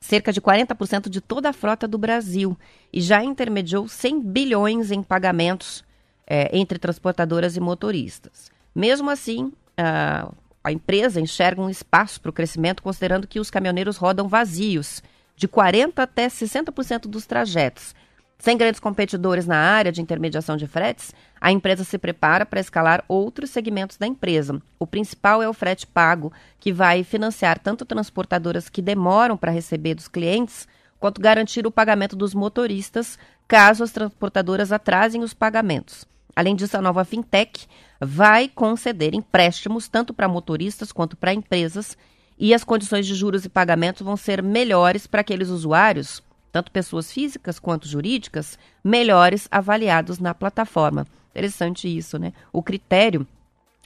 [0.00, 2.56] cerca de 40% de toda a frota do Brasil,
[2.92, 5.84] e já intermediou 100 bilhões em pagamentos
[6.26, 8.50] é, entre transportadoras e motoristas.
[8.74, 10.32] Mesmo assim, a,
[10.64, 15.02] a empresa enxerga um espaço para o crescimento, considerando que os caminhoneiros rodam vazios
[15.40, 17.94] de 40% até 60% dos trajetos.
[18.38, 23.02] Sem grandes competidores na área de intermediação de fretes, a empresa se prepara para escalar
[23.08, 24.60] outros segmentos da empresa.
[24.78, 29.94] O principal é o frete pago, que vai financiar tanto transportadoras que demoram para receber
[29.94, 36.04] dos clientes, quanto garantir o pagamento dos motoristas, caso as transportadoras atrasem os pagamentos.
[36.36, 37.66] Além disso, a nova fintech
[37.98, 41.96] vai conceder empréstimos tanto para motoristas quanto para empresas
[42.40, 47.12] e as condições de juros e pagamentos vão ser melhores para aqueles usuários, tanto pessoas
[47.12, 51.06] físicas quanto jurídicas, melhores avaliados na plataforma.
[51.32, 52.32] Interessante isso, né?
[52.50, 53.26] O critério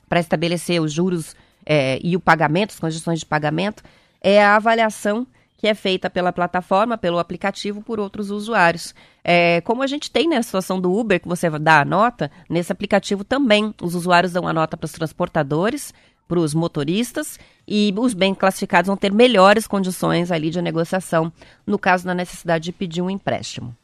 [0.09, 1.35] para estabelecer os juros
[1.67, 3.83] é, e o pagamento, as condições de pagamento,
[4.21, 5.27] é a avaliação
[5.59, 8.95] que é feita pela plataforma, pelo aplicativo, por outros usuários.
[9.25, 12.31] É, como a gente tem na né, situação do Uber, que você dá a nota,
[12.49, 15.93] nesse aplicativo também os usuários dão a nota para os transportadores,
[16.27, 21.33] para os motoristas e os bem classificados vão ter melhores condições ali de negociação
[21.67, 23.75] no caso da necessidade de pedir um empréstimo.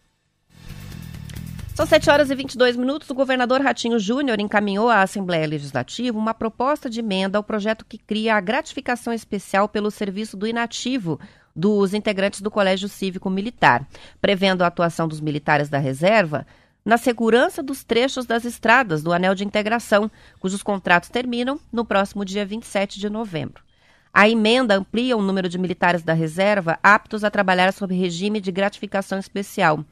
[1.74, 3.08] São 7 horas e 22 minutos.
[3.08, 7.96] O governador Ratinho Júnior encaminhou à Assembleia Legislativa uma proposta de emenda ao projeto que
[7.96, 11.18] cria a gratificação especial pelo serviço do inativo
[11.56, 13.86] dos integrantes do Colégio Cívico Militar,
[14.20, 16.46] prevendo a atuação dos militares da reserva
[16.84, 22.24] na segurança dos trechos das estradas do Anel de Integração, cujos contratos terminam no próximo
[22.24, 23.62] dia 27 de novembro.
[24.12, 28.50] A emenda amplia o número de militares da reserva aptos a trabalhar sob regime de
[28.50, 29.84] gratificação especial.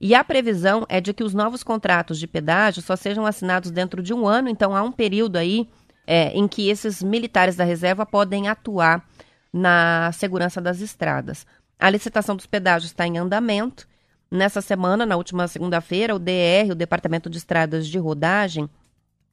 [0.00, 4.02] E a previsão é de que os novos contratos de pedágio só sejam assinados dentro
[4.02, 5.68] de um ano, então há um período aí
[6.06, 9.06] é, em que esses militares da reserva podem atuar
[9.52, 11.46] na segurança das estradas.
[11.78, 13.86] A licitação dos pedágios está em andamento
[14.30, 18.70] Nessa semana, na última segunda-feira, o DR, o Departamento de Estradas de Rodagem,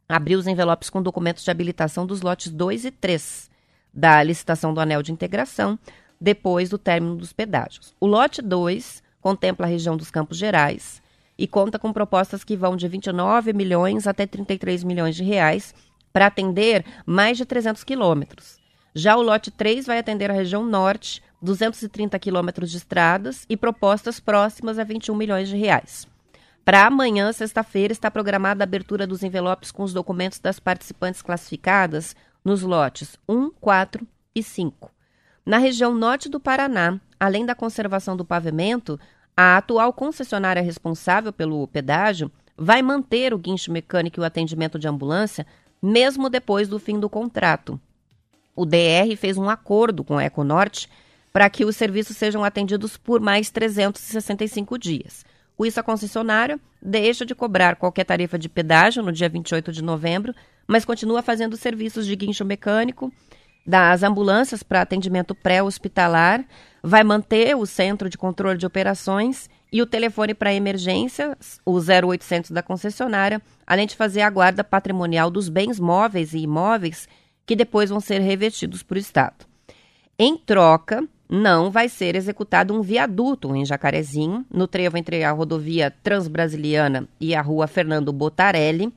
[0.09, 3.47] abriu os envelopes com documentos de habilitação dos lotes 2 e 3
[3.93, 5.77] da licitação do Anel de Integração,
[6.19, 7.93] depois do término dos pedágios.
[7.99, 10.99] O lote 2 contempla a região dos Campos Gerais
[11.37, 15.75] e conta com propostas que vão de 29 milhões até 33 milhões de reais
[16.11, 18.57] para atender mais de 300 quilômetros.
[18.95, 24.19] Já o lote 3 vai atender a região norte, 230 quilômetros de estradas e propostas
[24.19, 26.07] próximas a 21 milhões de reais.
[26.65, 32.15] Para amanhã, sexta-feira, está programada a abertura dos envelopes com os documentos das participantes classificadas
[32.43, 34.91] nos lotes 1, 4 e 5.
[35.45, 38.99] Na região norte do Paraná, além da conservação do pavimento,
[39.35, 44.87] a atual concessionária responsável pelo pedágio vai manter o guincho mecânico e o atendimento de
[44.87, 45.45] ambulância,
[45.81, 47.79] mesmo depois do fim do contrato.
[48.55, 50.89] O DR fez um acordo com a Econorte
[51.37, 55.23] para que os serviços sejam atendidos por mais 365 dias.
[55.55, 59.83] Com isso, a concessionária deixa de cobrar qualquer tarifa de pedágio no dia 28 de
[59.83, 60.33] novembro,
[60.65, 63.13] mas continua fazendo serviços de guincho mecânico,
[63.63, 66.43] das ambulâncias para atendimento pré-hospitalar,
[66.81, 72.49] vai manter o centro de controle de operações e o telefone para emergência, o 0800
[72.49, 77.07] da concessionária, além de fazer a guarda patrimonial dos bens móveis e imóveis
[77.45, 79.45] que depois vão ser revestidos por Estado.
[80.17, 85.91] Em troca, não vai ser executado um viaduto em Jacarezinho, no trevo entre a rodovia
[86.03, 88.93] Transbrasiliana e a rua Fernando Botarelli.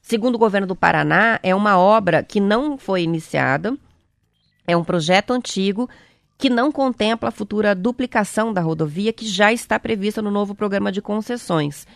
[0.00, 3.76] Segundo o governo do Paraná, é uma obra que não foi iniciada,
[4.66, 5.88] é um projeto antigo
[6.36, 10.90] que não contempla a futura duplicação da rodovia que já está prevista no novo programa
[10.90, 11.86] de concessões.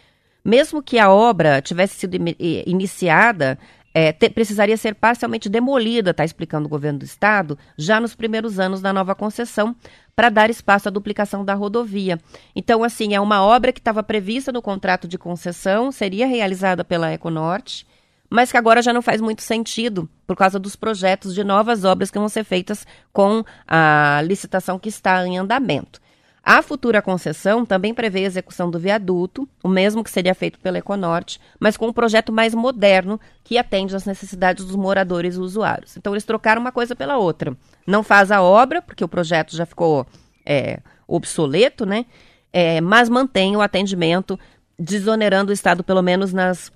[0.45, 2.17] Mesmo que a obra tivesse sido
[2.67, 3.59] iniciada,
[3.93, 8.59] é, te, precisaria ser parcialmente demolida, está explicando o governo do estado, já nos primeiros
[8.59, 9.75] anos da nova concessão,
[10.15, 12.19] para dar espaço à duplicação da rodovia.
[12.55, 17.13] Então, assim, é uma obra que estava prevista no contrato de concessão, seria realizada pela
[17.13, 17.87] Econorte,
[18.31, 22.11] mas que agora já não faz muito sentido por causa dos projetos de novas obras
[22.11, 26.01] que vão ser feitas com a licitação que está em andamento.
[26.43, 30.79] A futura concessão também prevê a execução do viaduto, o mesmo que seria feito pela
[30.79, 35.97] Econorte, mas com um projeto mais moderno que atende às necessidades dos moradores e usuários.
[35.97, 37.57] Então eles trocaram uma coisa pela outra.
[37.87, 40.07] Não faz a obra, porque o projeto já ficou
[40.47, 42.07] é, obsoleto, né?
[42.53, 44.39] É, mas mantém o atendimento,
[44.79, 46.73] desonerando o Estado, pelo menos nas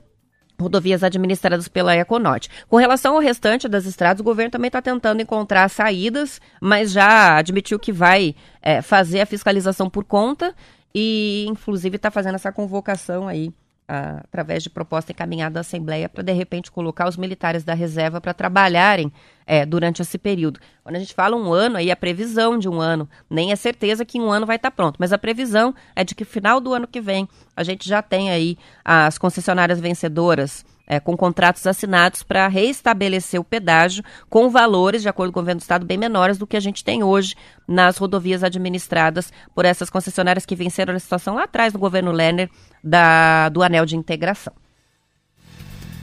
[0.61, 2.49] rodovias administradas pela Econorte.
[2.69, 7.37] Com relação ao restante das estradas, o governo também está tentando encontrar saídas, mas já
[7.37, 10.55] admitiu que vai é, fazer a fiscalização por conta
[10.95, 13.53] e, inclusive, está fazendo essa convocação aí
[13.93, 18.33] através de proposta encaminhada à Assembleia para, de repente, colocar os militares da reserva para
[18.33, 19.13] trabalharem
[19.47, 20.59] é, durante esse período.
[20.83, 24.05] Quando a gente fala um ano, aí a previsão de um ano, nem é certeza
[24.05, 26.73] que um ano vai estar tá pronto, mas a previsão é de que final do
[26.73, 32.23] ano que vem a gente já tem aí as concessionárias vencedoras é, com contratos assinados
[32.23, 36.39] para reestabelecer o pedágio com valores, de acordo com o governo do estado, bem menores
[36.39, 37.35] do que a gente tem hoje
[37.67, 42.51] nas rodovias administradas por essas concessionárias que venceram a situação lá atrás no governo Lerner
[42.83, 44.53] da, do anel de integração.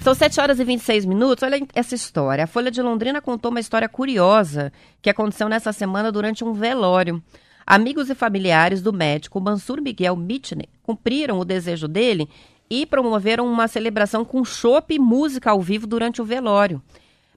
[0.02, 1.44] São 7 horas e 26 minutos.
[1.44, 2.46] Olha essa história.
[2.46, 7.22] A Folha de Londrina contou uma história curiosa que aconteceu nessa semana durante um velório.
[7.68, 12.30] Amigos e familiares do médico Mansur Miguel Mitchell cumpriram o desejo dele
[12.70, 16.82] e promoveram uma celebração com chopp e música ao vivo durante o velório.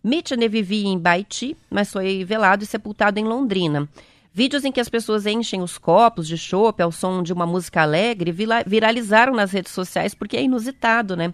[0.05, 3.89] Mitchell vivia em Baiti, mas foi velado e sepultado em Londrina.
[4.35, 7.83] Vídeos em que as pessoas enchem os copos de chopp ao som de uma música
[7.83, 8.35] alegre
[8.67, 11.33] viralizaram nas redes sociais porque é inusitado, né?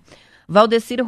[0.48, 1.00] Valdecir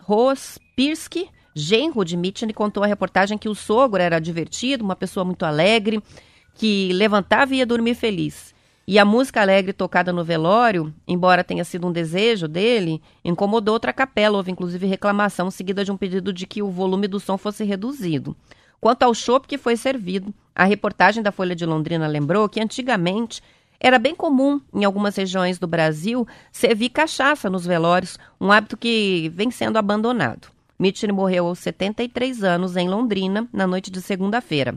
[0.00, 5.44] Rospirski, genro de Mitchell, contou à reportagem que o sogro era divertido, uma pessoa muito
[5.44, 6.02] alegre,
[6.54, 8.53] que levantava e ia dormir feliz.
[8.86, 13.94] E a música alegre tocada no velório, embora tenha sido um desejo dele, incomodou outra
[13.94, 14.36] capela.
[14.36, 18.36] Houve inclusive reclamação seguida de um pedido de que o volume do som fosse reduzido.
[18.78, 23.42] Quanto ao chopp que foi servido, a reportagem da Folha de Londrina lembrou que antigamente
[23.80, 29.32] era bem comum em algumas regiões do Brasil servir cachaça nos velórios, um hábito que
[29.34, 30.48] vem sendo abandonado.
[30.78, 34.74] Mitchell morreu aos 73 anos em Londrina na noite de segunda-feira.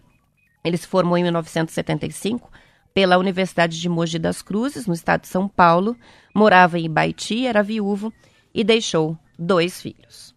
[0.64, 2.50] Ele se formou em 1975
[2.98, 5.96] pela Universidade de Mogi das Cruzes, no estado de São Paulo,
[6.34, 8.12] morava em Baiti, era viúvo
[8.52, 10.34] e deixou dois filhos.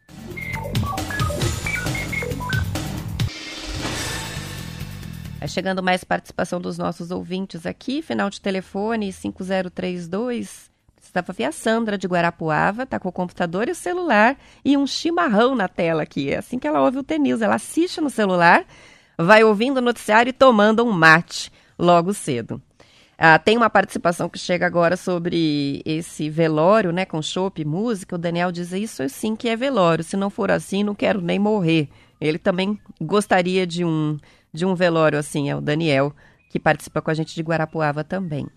[5.39, 10.71] Vai chegando mais participação dos nossos ouvintes aqui, final de telefone 5032.
[11.01, 14.87] Estava ver a Sandra de Guarapuava, tá com o computador e o celular e um
[14.87, 16.31] chimarrão na tela aqui.
[16.31, 17.41] É assim que ela ouve o TNews.
[17.41, 18.67] Ela assiste no celular,
[19.17, 22.63] vai ouvindo o noticiário e tomando um mate logo cedo.
[23.19, 27.21] Ah, tem uma participação que chega agora sobre esse velório, né, com
[27.57, 28.15] e música.
[28.15, 30.05] O Daniel diz isso sim que é velório.
[30.05, 31.89] Se não for assim, não quero nem morrer.
[32.21, 34.17] Ele também gostaria de um
[34.53, 36.13] de um velório assim, é o Daniel,
[36.51, 38.49] que participa com a gente de Guarapuava também.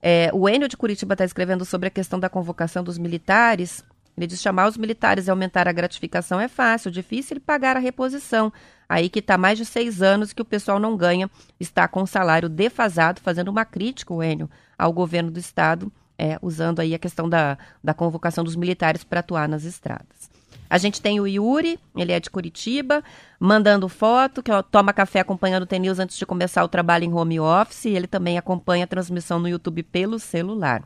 [0.00, 3.82] É, o Enio de Curitiba está escrevendo sobre a questão da convocação dos militares.
[4.16, 8.52] Ele diz chamar os militares e aumentar a gratificação é fácil, difícil pagar a reposição.
[8.88, 12.48] Aí que está mais de seis anos que o pessoal não ganha, está com salário
[12.48, 14.48] defasado, fazendo uma crítica, o Enio,
[14.78, 19.20] ao governo do estado, é, usando aí a questão da, da convocação dos militares para
[19.20, 20.34] atuar nas estradas.
[20.68, 23.02] A gente tem o Yuri, ele é de Curitiba,
[23.38, 27.12] mandando foto, que ó, toma café acompanhando o TNews antes de começar o trabalho em
[27.12, 27.86] home office.
[27.86, 30.82] Ele também acompanha a transmissão no YouTube pelo celular.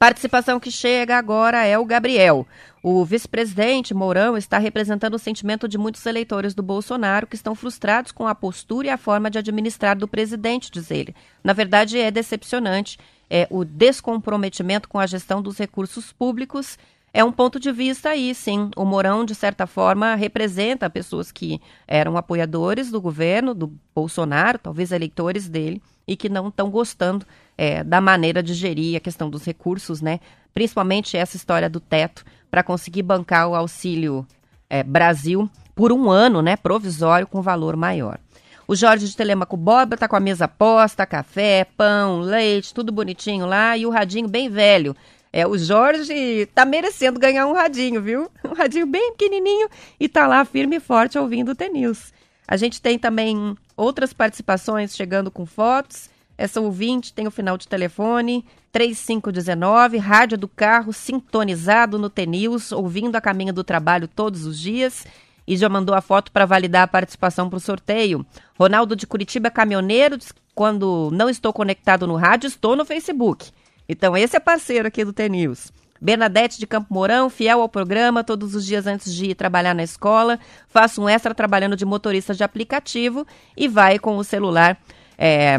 [0.00, 2.46] Participação que chega agora é o Gabriel.
[2.82, 8.10] O vice-presidente Mourão está representando o sentimento de muitos eleitores do Bolsonaro que estão frustrados
[8.10, 11.14] com a postura e a forma de administrar do presidente, diz ele.
[11.44, 16.78] Na verdade, é decepcionante é, o descomprometimento com a gestão dos recursos públicos.
[17.12, 18.70] É um ponto de vista aí, sim.
[18.78, 24.92] O Mourão, de certa forma, representa pessoas que eram apoiadores do governo, do Bolsonaro, talvez
[24.92, 27.26] eleitores dele, e que não estão gostando
[27.60, 30.18] é, da maneira de gerir a questão dos recursos, né?
[30.54, 34.26] Principalmente essa história do teto, para conseguir bancar o auxílio
[34.70, 36.56] é, Brasil por um ano, né?
[36.56, 38.18] Provisório com valor maior.
[38.66, 43.44] O Jorge de Telemaco Boba tá com a mesa posta, café, pão, leite, tudo bonitinho
[43.44, 44.96] lá, e o radinho bem velho.
[45.30, 48.30] É, o Jorge tá merecendo ganhar um radinho, viu?
[48.42, 49.68] Um radinho bem pequenininho
[50.00, 52.10] e tá lá firme e forte ouvindo o T-News.
[52.48, 56.08] A gente tem também outras participações chegando com fotos.
[56.40, 63.14] Essa ouvinte tem o final de telefone 3519, rádio do carro sintonizado no TNews, ouvindo
[63.14, 65.06] a caminho do trabalho todos os dias.
[65.46, 68.24] E já mandou a foto para validar a participação para o sorteio.
[68.58, 70.16] Ronaldo de Curitiba, caminhoneiro,
[70.54, 73.50] quando não estou conectado no rádio, estou no Facebook.
[73.86, 75.70] Então, esse é parceiro aqui do TNews.
[76.00, 79.82] Bernadette de Campo Mourão, fiel ao programa, todos os dias antes de ir trabalhar na
[79.82, 80.38] escola,
[80.68, 84.78] faço um extra trabalhando de motorista de aplicativo e vai com o celular.
[85.18, 85.58] É,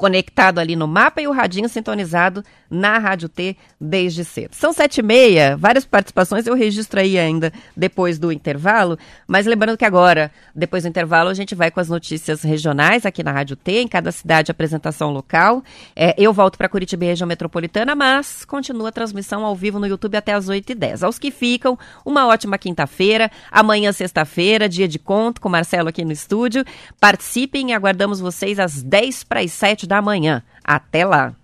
[0.00, 4.54] conectado ali no mapa e o radinho sintonizado na Rádio T desde cedo.
[4.54, 8.98] São sete e meia, várias participações eu registro aí ainda depois do intervalo,
[9.28, 13.22] mas lembrando que agora, depois do intervalo, a gente vai com as notícias regionais aqui
[13.22, 15.62] na Rádio T, em cada cidade apresentação local.
[15.94, 19.86] É, eu volto para Curitiba e região metropolitana, mas continua a transmissão ao vivo no
[19.86, 21.02] YouTube até as 8h10.
[21.02, 26.06] Aos que ficam, uma ótima quinta-feira, amanhã sexta-feira, dia de conto com o Marcelo aqui
[26.06, 26.64] no estúdio.
[26.98, 30.40] Participem e aguardamos vocês às 10 para as 7 da manhã.
[30.62, 31.34] Até lá!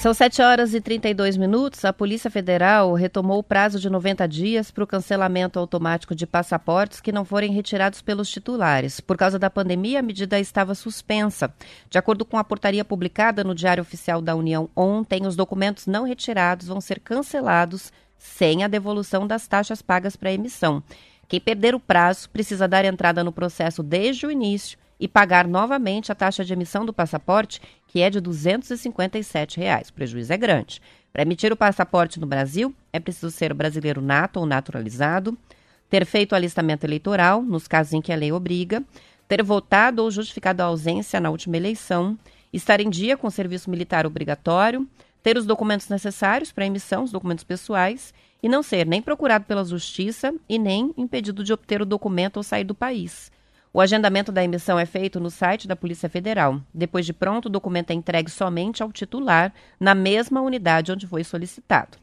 [0.00, 1.84] São 7 horas e 32 minutos.
[1.84, 7.02] A Polícia Federal retomou o prazo de 90 dias para o cancelamento automático de passaportes
[7.02, 8.98] que não forem retirados pelos titulares.
[8.98, 11.52] Por causa da pandemia, a medida estava suspensa.
[11.90, 16.04] De acordo com a portaria publicada no Diário Oficial da União ontem, os documentos não
[16.04, 20.82] retirados vão ser cancelados sem a devolução das taxas pagas para emissão.
[21.28, 26.12] Quem perder o prazo precisa dar entrada no processo desde o início e pagar novamente
[26.12, 29.88] a taxa de emissão do passaporte, que é de 257 reais.
[29.88, 30.82] O prejuízo é grande.
[31.10, 35.36] Para emitir o passaporte no Brasil, é preciso ser brasileiro nato ou naturalizado,
[35.88, 38.84] ter feito alistamento eleitoral, nos casos em que a lei obriga,
[39.26, 42.16] ter votado ou justificado a ausência na última eleição,
[42.52, 44.86] estar em dia com o serviço militar obrigatório,
[45.22, 49.64] ter os documentos necessários para emissão, os documentos pessoais, e não ser nem procurado pela
[49.64, 53.30] justiça e nem impedido de obter o documento ou sair do país.
[53.72, 56.60] O agendamento da emissão é feito no site da Polícia Federal.
[56.74, 61.22] Depois de pronto, o documento é entregue somente ao titular, na mesma unidade onde foi
[61.22, 61.96] solicitado.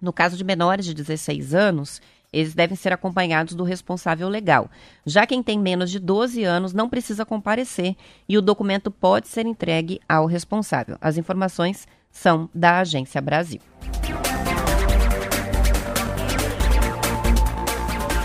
[0.00, 4.68] No caso de menores de 16 anos, eles devem ser acompanhados do responsável legal.
[5.06, 7.96] Já quem tem menos de 12 anos não precisa comparecer
[8.28, 10.98] e o documento pode ser entregue ao responsável.
[11.00, 13.60] As informações são da Agência Brasil.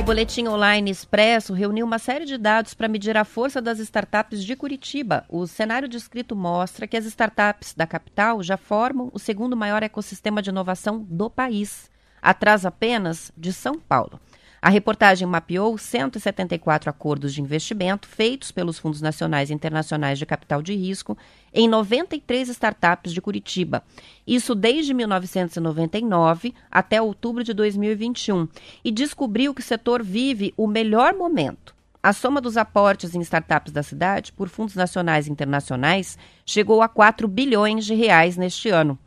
[0.03, 4.43] O Boletim Online Expresso reuniu uma série de dados para medir a força das startups
[4.43, 5.23] de Curitiba.
[5.29, 10.41] O cenário descrito mostra que as startups da capital já formam o segundo maior ecossistema
[10.41, 11.89] de inovação do país,
[12.21, 14.19] atrás apenas de São Paulo.
[14.63, 20.61] A reportagem mapeou 174 acordos de investimento feitos pelos fundos nacionais e internacionais de capital
[20.61, 21.17] de risco
[21.53, 23.83] em 93 startups de Curitiba.
[24.25, 28.47] Isso desde 1999 até outubro de 2021.
[28.85, 31.75] E descobriu que o setor vive o melhor momento.
[32.01, 36.87] A soma dos aportes em startups da cidade por fundos nacionais e internacionais chegou a
[36.87, 38.97] 4 bilhões de reais neste ano.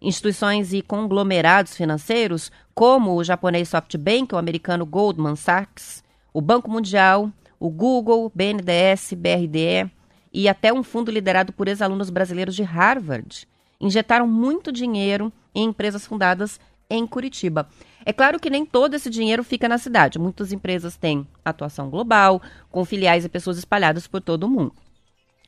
[0.00, 7.30] Instituições e conglomerados financeiros, como o japonês SoftBank, o americano Goldman Sachs, o Banco Mundial,
[7.58, 9.90] o Google, BNDES, BRDE
[10.32, 13.48] e até um fundo liderado por ex-alunos brasileiros de Harvard,
[13.80, 17.68] injetaram muito dinheiro em empresas fundadas em Curitiba.
[18.04, 20.18] É claro que nem todo esse dinheiro fica na cidade.
[20.18, 22.40] Muitas empresas têm atuação global,
[22.70, 24.74] com filiais e pessoas espalhadas por todo o mundo.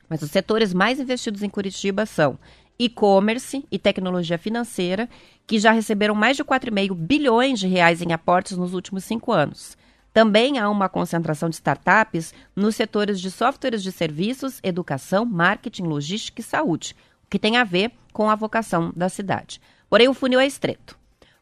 [0.09, 2.37] Mas os setores mais investidos em Curitiba são
[2.79, 5.09] e-commerce e tecnologia financeira,
[5.45, 9.77] que já receberam mais de 4,5 bilhões de reais em aportes nos últimos cinco anos.
[10.13, 16.41] Também há uma concentração de startups nos setores de softwares de serviços, educação, marketing, logística
[16.41, 19.61] e saúde, o que tem a ver com a vocação da cidade.
[19.89, 20.97] Porém, o funil é estreito.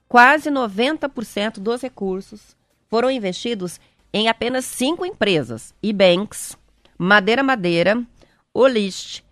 [0.08, 2.56] Quase 90% dos recursos
[2.90, 3.80] foram investidos
[4.14, 6.58] em apenas cinco empresas: eBanks,
[6.98, 8.04] Madeira Madeira,
[8.54, 9.24] Olist,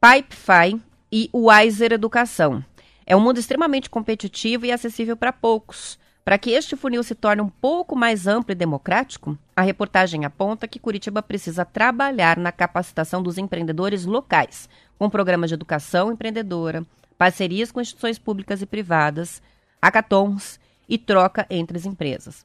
[0.00, 0.80] Pipefy
[1.10, 2.64] e Wiser Educação.
[3.06, 5.98] É um mundo extremamente competitivo e acessível para poucos.
[6.24, 10.68] Para que este funil se torne um pouco mais amplo e democrático, a reportagem aponta
[10.68, 16.84] que Curitiba precisa trabalhar na capacitação dos empreendedores locais, com programas de educação empreendedora,
[17.16, 19.40] parcerias com instituições públicas e privadas,
[19.82, 22.44] hackathons e troca entre as empresas.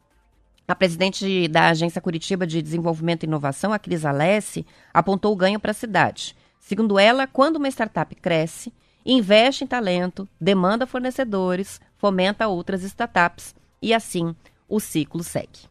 [0.66, 5.59] A presidente da Agência Curitiba de Desenvolvimento e Inovação, a Cris Alessi, apontou o ganho
[5.59, 6.38] para a cidade.
[6.66, 8.74] Segundo ela, quando uma startup cresce,
[9.05, 14.34] investe em talento, demanda fornecedores, fomenta outras startups e assim
[14.70, 15.68] o ciclo segue.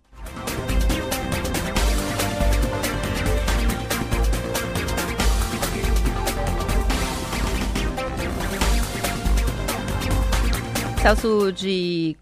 [11.00, 12.18] Celso de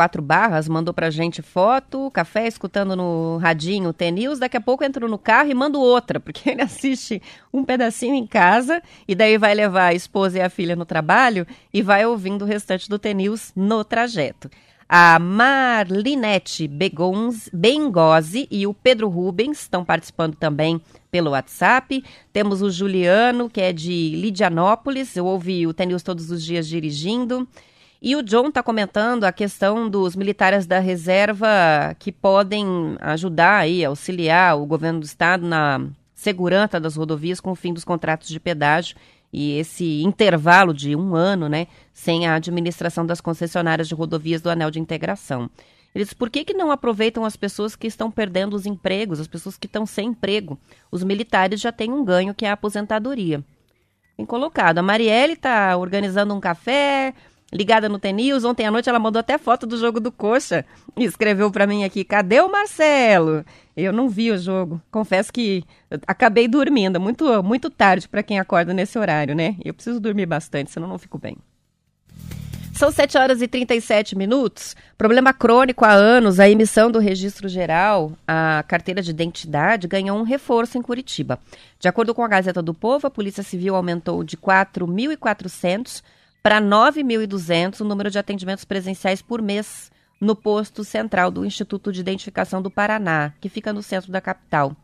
[0.00, 4.38] Quatro Barras mandou pra gente foto, café, escutando no radinho T-News.
[4.38, 7.20] Daqui a pouco entro no carro e mando outra, porque ele assiste
[7.52, 11.46] um pedacinho em casa e daí vai levar a esposa e a filha no trabalho
[11.70, 14.48] e vai ouvindo o restante do T-News no trajeto.
[14.88, 20.80] A Marlinete Bengozi e o Pedro Rubens estão participando também
[21.10, 22.02] pelo WhatsApp.
[22.32, 25.14] Temos o Juliano, que é de Lidianópolis.
[25.14, 27.46] Eu ouvi o Tenils todos os dias dirigindo.
[28.02, 33.84] E o John está comentando a questão dos militares da reserva que podem ajudar aí,
[33.84, 38.40] auxiliar o governo do estado na segurança das rodovias com o fim dos contratos de
[38.40, 38.96] pedágio
[39.30, 44.48] e esse intervalo de um ano, né, sem a administração das concessionárias de rodovias do
[44.50, 45.50] anel de integração.
[45.94, 49.58] Eles, por que, que não aproveitam as pessoas que estão perdendo os empregos, as pessoas
[49.58, 50.58] que estão sem emprego?
[50.90, 53.44] Os militares já têm um ganho que é a aposentadoria.
[54.16, 54.78] Bem colocado.
[54.78, 57.14] A Marielle está organizando um café,
[57.52, 58.44] ligada no Tenils.
[58.44, 60.64] Ontem à noite ela mandou até foto do jogo do Coxa
[60.96, 63.44] e escreveu para mim aqui: cadê o Marcelo?
[63.76, 64.80] Eu não vi o jogo.
[64.90, 65.64] Confesso que
[66.06, 69.56] acabei dormindo muito, muito tarde para quem acorda nesse horário, né?
[69.64, 71.36] Eu preciso dormir bastante, senão não fico bem.
[72.80, 74.74] São 7 horas e 37 minutos.
[74.96, 80.22] Problema crônico há anos, a emissão do registro geral, a carteira de identidade, ganhou um
[80.22, 81.38] reforço em Curitiba.
[81.78, 86.02] De acordo com a Gazeta do Povo, a Polícia Civil aumentou de 4.400
[86.42, 92.00] para 9.200 o número de atendimentos presenciais por mês no posto central do Instituto de
[92.00, 94.76] Identificação do Paraná, que fica no centro da capital.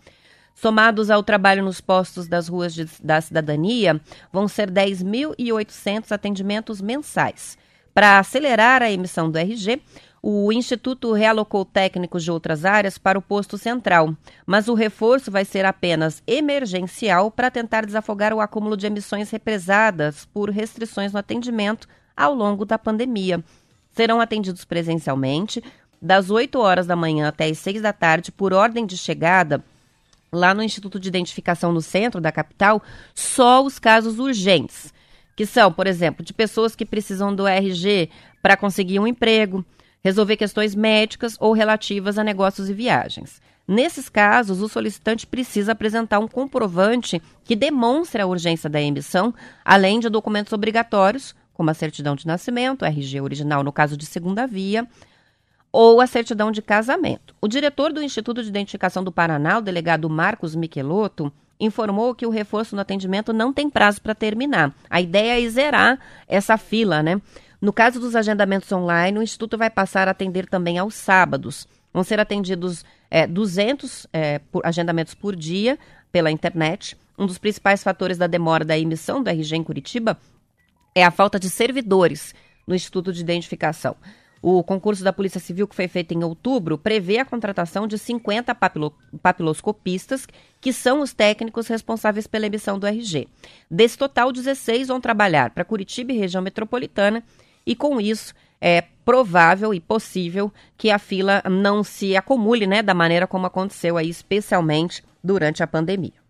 [0.55, 4.01] Somados ao trabalho nos postos das ruas de, da cidadania,
[4.33, 7.59] vão ser 10.800 atendimentos mensais.
[7.93, 9.83] Para acelerar a emissão do RG,
[10.23, 14.15] o Instituto realocou técnicos de outras áreas para o posto central,
[14.45, 20.25] mas o reforço vai ser apenas emergencial para tentar desafogar o acúmulo de emissões represadas
[20.27, 21.87] por restrições no atendimento
[22.17, 23.45] ao longo da pandemia.
[23.93, 25.63] Serão atendidos presencialmente,
[26.01, 29.65] das 8 horas da manhã até as 6 da tarde, por ordem de chegada,
[30.33, 32.83] lá no Instituto de Identificação no centro da capital,
[33.15, 34.93] só os casos urgentes,
[35.35, 38.11] que são, por exemplo, de pessoas que precisam do RG
[38.43, 39.65] para conseguir um emprego
[40.07, 43.43] resolver questões médicas ou relativas a negócios e viagens.
[43.67, 49.35] Nesses casos, o solicitante precisa apresentar um comprovante que demonstre a urgência da emissão,
[49.65, 54.47] além de documentos obrigatórios, como a certidão de nascimento, RG original no caso de segunda
[54.47, 54.87] via,
[55.73, 57.35] ou a certidão de casamento.
[57.41, 62.31] O diretor do Instituto de Identificação do Paraná, o delegado Marcos Michelotto, informou que o
[62.31, 64.73] reforço no atendimento não tem prazo para terminar.
[64.89, 65.99] A ideia é zerar
[66.29, 67.21] essa fila, né?
[67.67, 71.67] No caso dos agendamentos online, o Instituto vai passar a atender também aos sábados.
[71.93, 75.77] Vão ser atendidos é, 200 é, por, agendamentos por dia
[76.13, 76.97] pela internet.
[77.19, 80.17] Um dos principais fatores da demora da emissão do RG em Curitiba
[80.95, 82.37] é a falta de servidores
[82.69, 83.97] no Instituto de Identificação.
[84.41, 88.55] O concurso da Polícia Civil, que foi feito em outubro, prevê a contratação de 50
[88.55, 90.25] papilo papiloscopistas,
[90.61, 93.27] que são os técnicos responsáveis pela emissão do RG.
[93.69, 97.25] Desse total, 16 vão trabalhar para Curitiba e região metropolitana
[97.67, 102.95] e com isso é provável e possível que a fila não se acumule, né, da
[102.95, 106.27] maneira como aconteceu aí, especialmente durante a pandemia.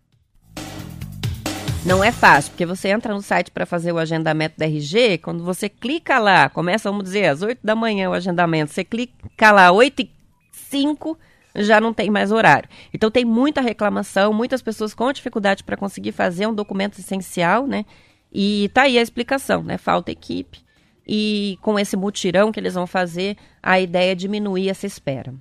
[1.85, 5.43] Não é fácil, porque você entra no site para fazer o agendamento da RG, quando
[5.43, 9.71] você clica lá, começa, vamos dizer, às 8 da manhã o agendamento, você clica lá
[9.71, 10.11] 8 e
[10.51, 11.17] 5,
[11.55, 12.67] já não tem mais horário.
[12.93, 17.85] Então tem muita reclamação, muitas pessoas com dificuldade para conseguir fazer um documento essencial, né?
[18.33, 19.77] E tá aí a explicação, né?
[19.77, 20.59] Falta equipe,
[21.07, 25.33] e com esse mutirão que eles vão fazer, a ideia é diminuir essa espera.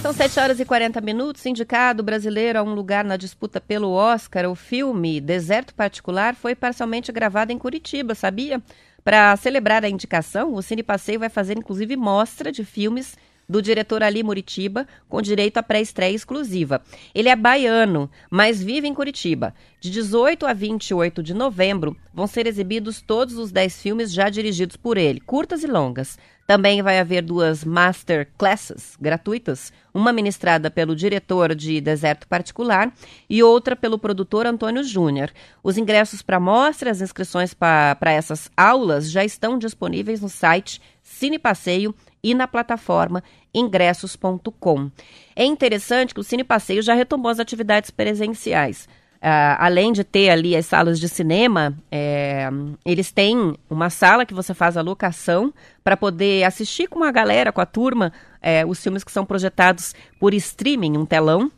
[0.00, 1.44] São 7 horas e 40 minutos.
[1.44, 7.10] Indicado brasileiro a um lugar na disputa pelo Oscar, o filme Deserto Particular foi parcialmente
[7.10, 8.62] gravado em Curitiba, sabia?
[9.02, 13.16] Para celebrar a indicação, o Cine Passeio vai fazer inclusive mostra de filmes
[13.48, 16.82] do diretor Ali Muritiba, com direito à pré-estreia exclusiva.
[17.14, 19.54] Ele é baiano, mas vive em Curitiba.
[19.80, 24.76] De 18 a 28 de novembro, vão ser exibidos todos os 10 filmes já dirigidos
[24.76, 26.18] por ele, curtas e longas.
[26.48, 32.90] Também vai haver duas master classes gratuitas, uma ministrada pelo diretor de Deserto Particular
[33.28, 35.30] e outra pelo produtor Antônio Júnior.
[35.62, 41.38] Os ingressos para mostra, as inscrições para essas aulas já estão disponíveis no site Cine
[41.38, 43.22] Passeio e na plataforma
[43.54, 44.90] ingressos.com.
[45.34, 48.88] É interessante que o Cine Passeio já retomou as atividades presenciais.
[49.18, 52.48] Uh, além de ter ali as salas de cinema, é,
[52.86, 55.52] eles têm uma sala que você faz a locação
[55.82, 59.92] para poder assistir com a galera, com a turma, é, os filmes que são projetados
[60.20, 61.50] por streaming, um telão.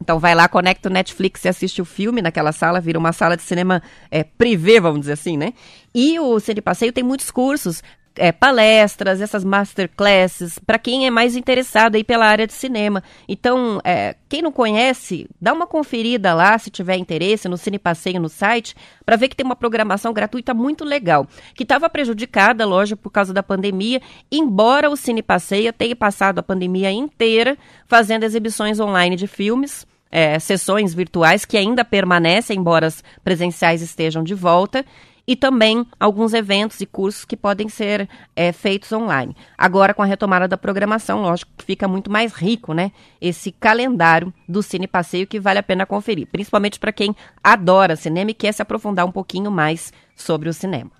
[0.00, 3.36] Então vai lá, conecta o Netflix e assiste o filme naquela sala, vira uma sala
[3.36, 5.52] de cinema é, privê, vamos dizer assim, né?
[5.94, 7.82] E o Cine Passeio tem muitos cursos
[8.16, 13.02] é, palestras, essas masterclasses, para quem é mais interessado aí pela área de cinema.
[13.28, 18.20] Então, é, quem não conhece, dá uma conferida lá, se tiver interesse, no Cine Passeio
[18.20, 23.02] no site, para ver que tem uma programação gratuita muito legal, que estava prejudicada, lógico,
[23.02, 24.00] por causa da pandemia,
[24.30, 27.56] embora o Cine Passeio tenha passado a pandemia inteira
[27.86, 29.86] fazendo exibições online de filmes.
[30.16, 34.84] É, sessões virtuais que ainda permanecem, embora as presenciais estejam de volta
[35.26, 39.34] e também alguns eventos e cursos que podem ser é, feitos online.
[39.56, 42.92] Agora, com a retomada da programação, lógico que fica muito mais rico, né?
[43.20, 48.30] Esse calendário do Cine Passeio que vale a pena conferir, principalmente para quem adora cinema
[48.30, 50.90] e quer se aprofundar um pouquinho mais sobre o cinema.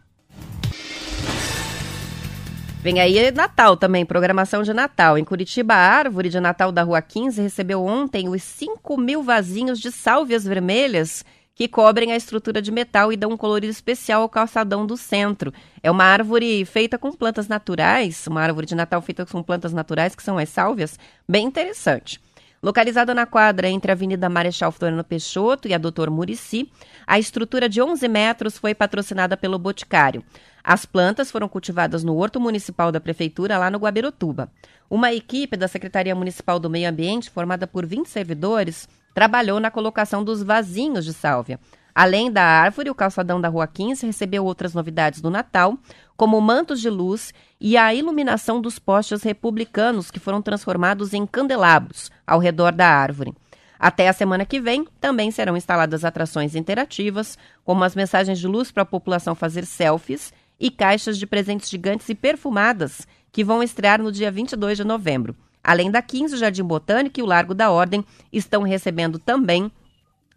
[2.84, 5.16] Vem aí Natal também, programação de Natal.
[5.16, 9.80] Em Curitiba, a árvore de Natal da Rua 15 recebeu ontem os 5 mil vasinhos
[9.80, 11.24] de sálvias vermelhas
[11.54, 15.52] que cobrem a estrutura de metal e dão um colorido especial ao calçadão do centro.
[15.82, 20.14] É uma árvore feita com plantas naturais, uma árvore de Natal feita com plantas naturais,
[20.14, 20.98] que são as sálvias,
[21.28, 22.20] bem interessante.
[22.60, 26.72] Localizada na quadra entre a Avenida Marechal Floriano Peixoto e a Doutor Murici,
[27.06, 30.24] a estrutura de 11 metros foi patrocinada pelo Boticário.
[30.62, 34.50] As plantas foram cultivadas no Horto Municipal da Prefeitura, lá no Guabirotuba.
[34.88, 40.24] Uma equipe da Secretaria Municipal do Meio Ambiente, formada por 20 servidores, trabalhou na colocação
[40.24, 41.58] dos vasinhos de sálvia.
[41.94, 45.78] Além da árvore, o calçadão da Rua 15 recebeu outras novidades do Natal,
[46.16, 52.10] como mantos de luz e a iluminação dos postes republicanos que foram transformados em candelabros
[52.26, 53.32] ao redor da árvore.
[53.78, 58.72] Até a semana que vem, também serão instaladas atrações interativas, como as mensagens de luz
[58.72, 64.00] para a população fazer selfies e caixas de presentes gigantes e perfumadas, que vão estrear
[64.00, 65.36] no dia 22 de novembro.
[65.64, 69.72] Além da 15, o Jardim Botânico e o Largo da Ordem estão recebendo também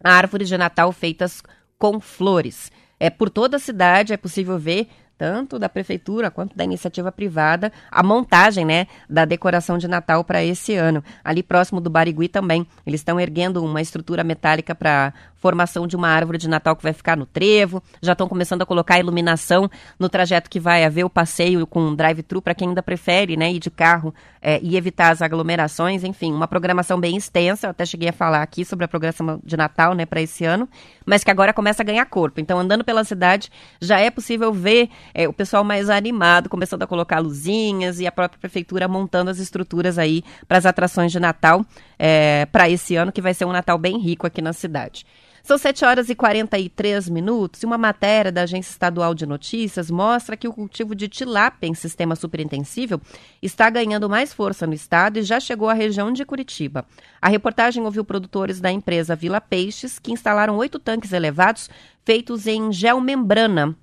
[0.01, 1.43] árvores de Natal feitas
[1.77, 2.71] com flores.
[2.99, 7.71] É por toda a cidade é possível ver tanto da prefeitura quanto da iniciativa privada,
[7.89, 11.03] a montagem, né, da decoração de Natal para esse ano.
[11.23, 16.09] Ali próximo do Barigui também, eles estão erguendo uma estrutura metálica para formação de uma
[16.09, 17.81] árvore de Natal que vai ficar no trevo.
[18.01, 19.69] Já estão começando a colocar iluminação
[19.99, 23.59] no trajeto que vai haver o passeio com drive-thru para quem ainda prefere, né, ir
[23.59, 26.03] de carro é, e evitar as aglomerações.
[26.03, 27.67] Enfim, uma programação bem extensa.
[27.67, 30.67] Eu até cheguei a falar aqui sobre a programação de Natal, né, para esse ano,
[31.05, 32.39] mas que agora começa a ganhar corpo.
[32.39, 33.49] Então, andando pela cidade,
[33.81, 38.11] já é possível ver é, o pessoal mais animado, começando a colocar luzinhas e a
[38.11, 41.65] própria prefeitura montando as estruturas aí para as atrações de Natal
[41.99, 45.05] é, para esse ano, que vai ser um Natal bem rico aqui na cidade.
[45.47, 50.35] São 7 horas e 43 minutos e uma matéria da Agência Estadual de Notícias mostra
[50.35, 52.99] que o cultivo de tilápia em sistema superintensível
[53.41, 56.85] está ganhando mais força no estado e já chegou à região de Curitiba.
[57.21, 61.69] A reportagem ouviu produtores da empresa Vila Peixes que instalaram oito tanques elevados
[62.03, 63.73] feitos em geomembrana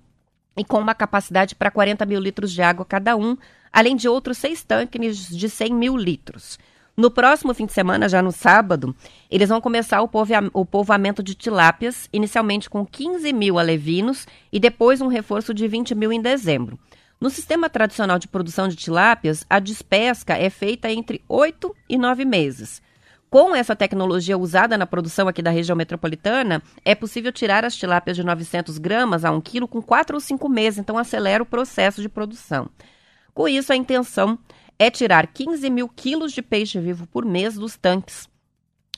[0.59, 3.39] e com uma capacidade para 40 mil litros de água cada um,
[3.73, 6.59] além de outros seis tanques de 100 mil litros.
[6.97, 8.95] No próximo fim de semana, já no sábado,
[9.28, 15.09] eles vão começar o, povoamento de tilápias, inicialmente com 15 mil alevinos e depois um
[15.09, 16.78] reforço de 20 mil em dezembro.
[17.20, 22.24] No sistema tradicional de produção de tilápias, a despesca é feita entre 8 e 9
[22.24, 22.80] meses.
[23.28, 28.16] Com essa tecnologia usada na produção aqui da região metropolitana, é possível tirar as tilápias
[28.16, 32.01] de 900 gramas a 1 quilo com 4 ou 5 meses, então acelera o processo
[32.01, 32.68] de produção.
[33.34, 34.38] Com isso, a intenção
[34.79, 38.29] é tirar 15 mil quilos de peixe vivo por mês dos tanques.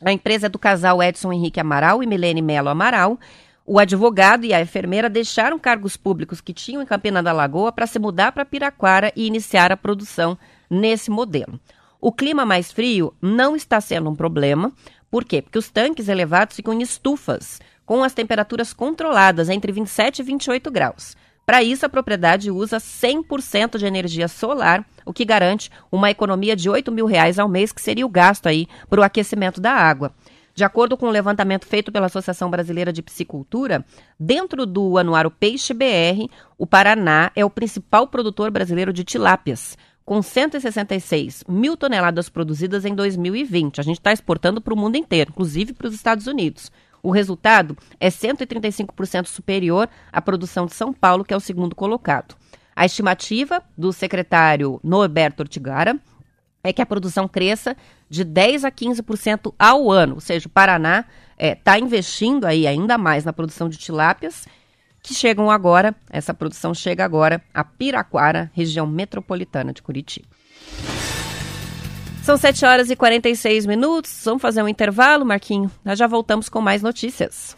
[0.03, 3.19] A empresa é do casal Edson Henrique Amaral e Milene Melo Amaral.
[3.65, 7.87] O advogado e a enfermeira deixaram cargos públicos que tinham em Campina da Lagoa para
[7.87, 10.39] se mudar para Piraquara e iniciar a produção
[10.71, 11.59] nesse modelo.
[12.01, 14.73] O clima mais frio não está sendo um problema.
[15.11, 15.41] Por quê?
[15.41, 20.71] Porque os tanques elevados ficam em estufas, com as temperaturas controladas entre 27 e 28
[20.71, 21.17] graus.
[21.47, 26.69] Para isso, a propriedade usa 100% de energia solar, o que garante uma economia de
[26.69, 30.13] 8 mil reais ao mês, que seria o gasto aí para o aquecimento da água.
[30.57, 33.85] De acordo com o um levantamento feito pela Associação Brasileira de Piscicultura,
[34.19, 36.29] dentro do anuário Peixe BR,
[36.59, 42.95] o Paraná é o principal produtor brasileiro de tilápias, com 166 mil toneladas produzidas em
[42.95, 43.81] 2020.
[43.81, 46.73] A gente está exportando para o mundo inteiro, inclusive para os Estados Unidos.
[47.07, 52.35] O resultado é 135% superior à produção de São Paulo, que é o segundo colocado.
[52.75, 55.97] A estimativa do secretário Norberto Ortigara
[56.65, 57.77] é que a produção cresça
[58.11, 61.05] de 10 a 15% ao ano, ou seja, o Paraná
[61.39, 64.45] está é, tá investindo aí ainda mais na produção de tilápias,
[65.01, 70.27] que chegam agora, essa produção chega agora a Piraquara, região metropolitana de Curitiba.
[72.27, 74.21] São 7 horas e 46 minutos.
[74.25, 75.71] Vamos fazer um intervalo, Marquinho.
[75.85, 77.57] Nós já voltamos com mais notícias.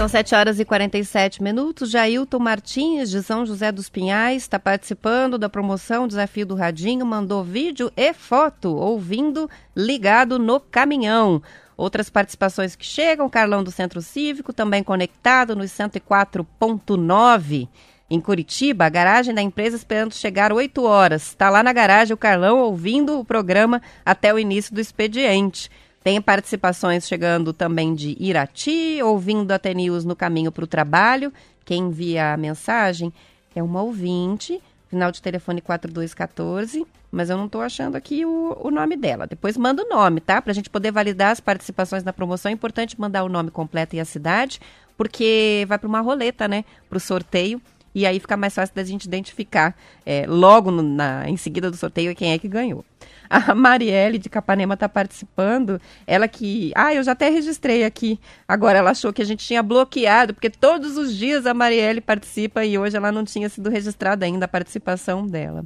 [0.00, 1.90] São 7 horas e 47 minutos.
[1.90, 7.44] Jailton Martins, de São José dos Pinhais, está participando da promoção Desafio do Radinho, mandou
[7.44, 9.46] vídeo e foto, ouvindo
[9.76, 11.42] ligado no caminhão.
[11.76, 17.68] Outras participações que chegam, Carlão do Centro Cívico, também conectado nos 104.9.
[18.08, 21.26] Em Curitiba, a garagem da empresa esperando chegar 8 horas.
[21.26, 25.70] Está lá na garagem o Carlão ouvindo o programa até o início do expediente.
[26.02, 31.30] Tem participações chegando também de Irati, ouvindo a TNews no caminho para o trabalho.
[31.64, 33.12] Quem envia a mensagem
[33.54, 38.70] é uma ouvinte, final de telefone 4214, mas eu não estou achando aqui o, o,
[38.70, 39.26] nome dela.
[39.26, 40.40] Depois manda o nome, tá?
[40.40, 43.94] Para a gente poder validar as participações na promoção, é importante mandar o nome completo
[43.94, 44.58] e a cidade,
[44.96, 46.64] porque vai para uma roleta, né?
[46.88, 47.60] Para o sorteio.
[47.94, 49.76] E aí fica mais fácil da gente identificar
[50.06, 52.84] é, logo no, na, em seguida do sorteio quem é que ganhou.
[53.30, 55.80] A Marielle de Capanema está participando.
[56.04, 56.72] Ela que.
[56.74, 58.18] Ah, eu já até registrei aqui.
[58.48, 62.64] Agora ela achou que a gente tinha bloqueado, porque todos os dias a Marielle participa
[62.64, 65.64] e hoje ela não tinha sido registrada ainda a participação dela.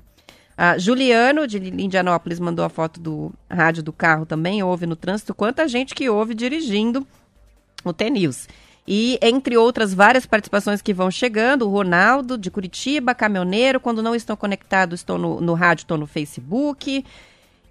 [0.57, 5.35] A Juliano, de Indianópolis, mandou a foto do rádio do carro também, ouve no trânsito.
[5.35, 7.07] Quanta gente que ouve dirigindo
[7.83, 8.47] o T-News.
[8.87, 14.15] E entre outras várias participações que vão chegando, o Ronaldo, de Curitiba, caminhoneiro, quando não
[14.15, 17.05] estão conectados, estou no, no rádio, estou no Facebook.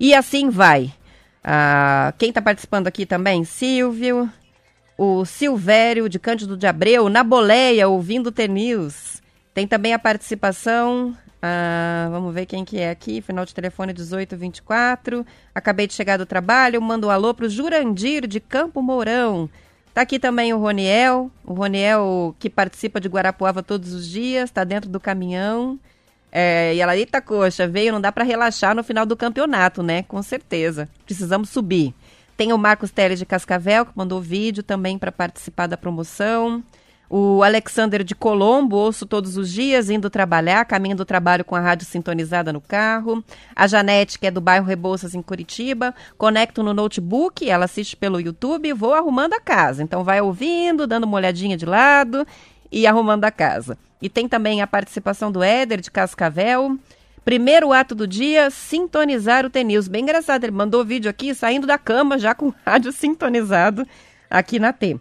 [0.04, 0.94] E assim vai.
[1.42, 3.46] Ah, quem está participando aqui também?
[3.46, 4.30] Silvio,
[4.98, 9.22] o Silvério de Cândido de Abreu, na boleia, ouvindo o T-News.
[9.54, 11.18] Tem também a participação.
[11.42, 13.22] Ah, vamos ver quem que é aqui.
[13.22, 15.26] Final de telefone 1824.
[15.56, 16.82] Acabei de chegar do trabalho.
[16.82, 19.50] Mando um alô para o Jurandir de Campo Mourão.
[19.94, 21.32] Tá aqui também o Roniel.
[21.46, 24.50] O Roniel que participa de Guarapuava todos os dias.
[24.50, 25.80] Está dentro do caminhão.
[26.36, 30.02] É, e ela, eita coxa, veio, não dá para relaxar no final do campeonato, né?
[30.02, 30.90] Com certeza.
[31.06, 31.94] Precisamos subir.
[32.36, 36.64] Tem o Marcos Teles de Cascavel, que mandou vídeo também para participar da promoção.
[37.08, 41.60] O Alexander de Colombo, ouço todos os dias, indo trabalhar, caminho do trabalho com a
[41.60, 43.24] rádio sintonizada no carro.
[43.56, 48.20] A Janete, que é do bairro Rebouças, em Curitiba, conecto no notebook, ela assiste pelo
[48.20, 49.84] YouTube vou arrumando a casa.
[49.84, 52.26] Então vai ouvindo, dando uma olhadinha de lado
[52.74, 53.78] e arrumando a casa.
[54.02, 56.78] E tem também a participação do Éder de Cascavel.
[57.24, 59.88] Primeiro ato do dia, sintonizar o TNews.
[59.88, 63.88] Bem engraçado, ele mandou vídeo aqui saindo da cama já com o rádio sintonizado
[64.30, 65.00] aqui na T.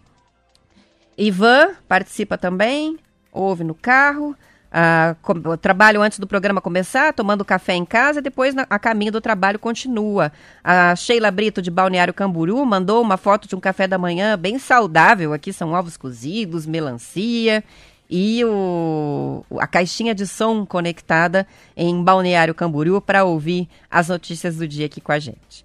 [1.17, 2.97] Ivan participa também,
[3.31, 4.35] ouve no carro.
[4.75, 5.15] Ah,
[5.61, 9.59] trabalho antes do programa começar, tomando café em casa, depois na, a caminho do trabalho
[9.59, 10.31] continua.
[10.63, 14.57] A Sheila Brito, de Balneário Camburu, mandou uma foto de um café da manhã bem
[14.57, 15.31] saudável.
[15.31, 17.63] Aqui são ovos cozidos, melancia
[18.09, 21.45] e o, a caixinha de som conectada
[21.77, 25.63] em Balneário Camboriú para ouvir as notícias do dia aqui com a gente.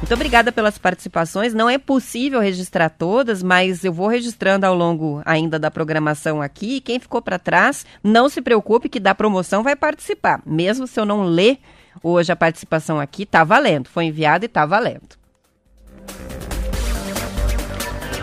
[0.00, 1.52] Muito obrigada pelas participações.
[1.52, 6.80] Não é possível registrar todas, mas eu vou registrando ao longo ainda da programação aqui.
[6.80, 10.40] Quem ficou para trás, não se preocupe que da promoção vai participar.
[10.46, 11.58] Mesmo se eu não ler
[12.02, 13.88] hoje a participação aqui, tá valendo.
[13.88, 15.20] Foi enviado e tá valendo.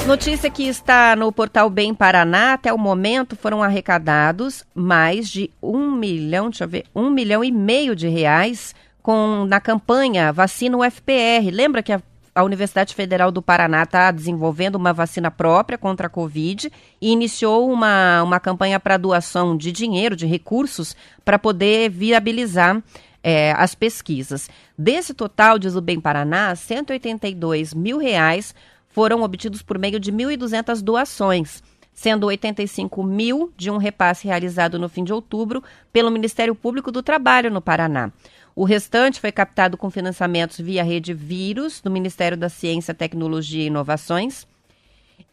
[0.08, 5.92] Notícia que está no portal Bem Paraná, até o momento foram arrecadados mais de um
[5.92, 8.74] milhão, deixa eu ver, um milhão e meio de reais
[9.08, 11.50] com, na campanha Vacina UFPR.
[11.50, 12.02] Lembra que a,
[12.36, 17.72] a Universidade Federal do Paraná está desenvolvendo uma vacina própria contra a Covid e iniciou
[17.72, 20.94] uma, uma campanha para doação de dinheiro, de recursos,
[21.24, 22.84] para poder viabilizar
[23.24, 24.50] é, as pesquisas.
[24.78, 28.54] Desse total, diz o Bem Paraná, 182 mil reais
[28.90, 34.90] foram obtidos por meio de 1.200 doações, sendo 85 mil de um repasse realizado no
[34.90, 38.12] fim de outubro pelo Ministério Público do Trabalho no Paraná.
[38.58, 43.68] O restante foi captado com financiamentos via rede Vírus, do Ministério da Ciência, Tecnologia e
[43.68, 44.48] Inovações,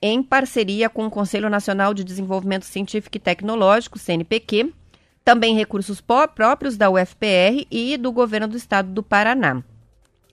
[0.03, 4.75] em parceria com o Conselho Nacional de Desenvolvimento Científico e Tecnológico, CNPq,
[5.25, 9.63] também recursos próprios da UFPR e do Governo do Estado do Paraná.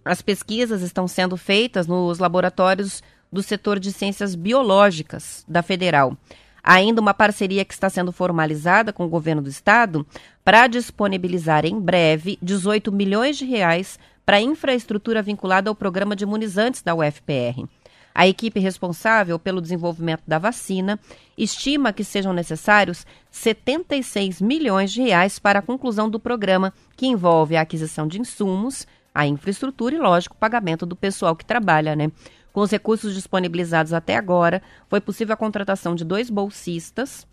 [0.04, 6.18] As pesquisas estão sendo feitas nos laboratórios do setor de ciências biológicas da Federal.
[6.64, 10.06] Ainda uma parceria que está sendo formalizada com o governo do estado
[10.44, 16.82] para disponibilizar em breve 18 milhões de reais para infraestrutura vinculada ao programa de imunizantes
[16.82, 17.68] da UFPR.
[18.14, 21.00] A equipe responsável pelo desenvolvimento da vacina
[21.38, 27.56] estima que sejam necessários 76 milhões de reais para a conclusão do programa, que envolve
[27.56, 28.86] a aquisição de insumos,
[29.16, 32.12] a infraestrutura e, lógico, o pagamento do pessoal que trabalha, né?
[32.54, 37.26] Com os recursos disponibilizados até agora, foi possível a contratação de dois bolsistas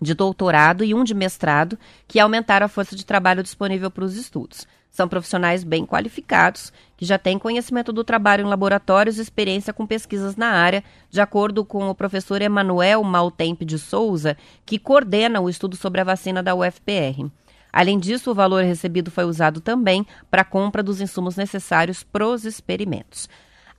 [0.00, 4.16] de doutorado e um de mestrado, que aumentaram a força de trabalho disponível para os
[4.16, 4.66] estudos.
[4.90, 9.86] São profissionais bem qualificados, que já têm conhecimento do trabalho em laboratórios e experiência com
[9.86, 15.48] pesquisas na área, de acordo com o professor Emanuel Maltempe de Souza, que coordena o
[15.48, 17.30] estudo sobre a vacina da UFPR.
[17.70, 22.26] Além disso, o valor recebido foi usado também para a compra dos insumos necessários para
[22.26, 23.28] os experimentos.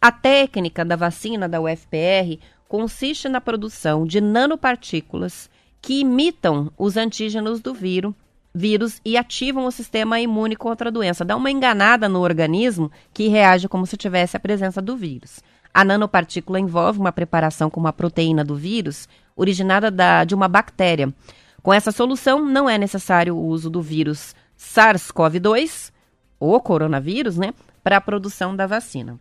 [0.01, 2.39] A técnica da vacina da UFPR
[2.69, 5.49] consiste na produção de nanopartículas
[5.81, 8.13] que imitam os antígenos do vírus,
[8.55, 11.25] vírus e ativam o sistema imune contra a doença.
[11.25, 15.41] Dá uma enganada no organismo que reage como se tivesse a presença do vírus.
[15.73, 21.13] A nanopartícula envolve uma preparação com uma proteína do vírus originada da, de uma bactéria.
[21.61, 25.91] Com essa solução, não é necessário o uso do vírus SARS-CoV-2,
[26.39, 29.19] ou coronavírus, né, para a produção da vacina.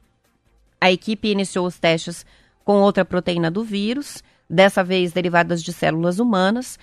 [0.81, 2.24] A equipe iniciou os testes
[2.64, 6.79] com outra proteína do vírus, dessa vez derivadas de células humanas.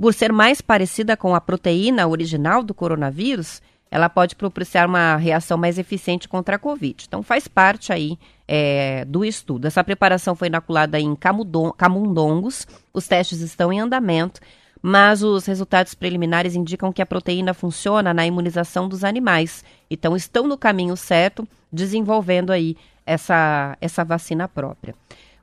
[0.00, 5.56] Por ser mais parecida com a proteína original do coronavírus, ela pode propiciar uma reação
[5.56, 7.04] mais eficiente contra a Covid.
[7.06, 9.66] Então, faz parte aí é, do estudo.
[9.66, 14.40] Essa preparação foi inoculada em camundongos, os testes estão em andamento
[14.82, 19.64] mas os resultados preliminares indicam que a proteína funciona na imunização dos animais.
[19.90, 24.94] Então, estão no caminho certo, desenvolvendo aí essa, essa vacina própria.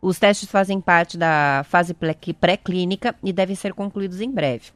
[0.02, 1.96] Os testes fazem parte da fase
[2.40, 4.72] pré-clínica e devem ser concluídos em breve.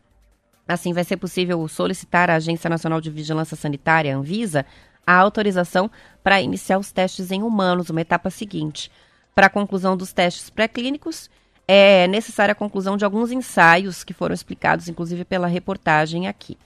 [0.68, 4.66] Assim, vai ser possível solicitar à Agência Nacional de Vigilância Sanitária, Anvisa,
[5.06, 5.90] a autorização
[6.24, 8.92] para iniciar os testes em humanos, uma etapa seguinte.
[9.34, 11.30] Para a conclusão dos testes pré-clínicos,
[11.72, 16.58] é necessária a conclusão de alguns ensaios que foram explicados, inclusive, pela reportagem aqui.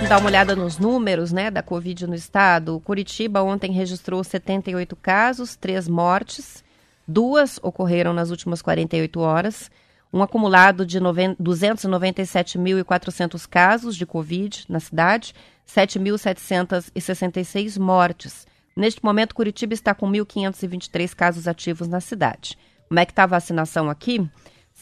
[0.07, 2.81] Dar uma olhada nos números né, da Covid no estado.
[2.83, 6.63] Curitiba ontem registrou 78 casos, três mortes,
[7.07, 9.71] duas ocorreram nas últimas 48 horas.
[10.11, 15.33] Um acumulado de 297.400 casos de Covid na cidade,
[15.67, 18.45] 7.766 mortes.
[18.75, 22.57] Neste momento, Curitiba está com 1.523 casos ativos na cidade.
[22.89, 24.29] Como é que está a vacinação aqui?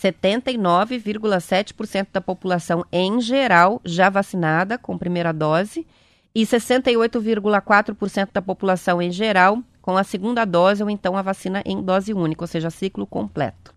[0.02, 5.88] 79,7% da população em geral já vacinada com primeira dose
[6.34, 11.84] e 68,4% da população em geral com a segunda dose ou então a vacina em
[11.84, 13.76] dose única, ou seja, ciclo completo.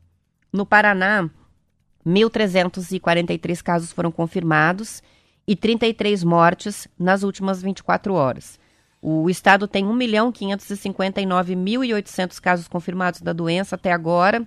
[0.53, 1.29] No Paraná,
[2.07, 5.03] 1.343 casos foram confirmados
[5.47, 8.59] e 33 mortes nas últimas 24 horas.
[9.03, 14.43] O estado tem 1.559.800 casos confirmados da doença até agora,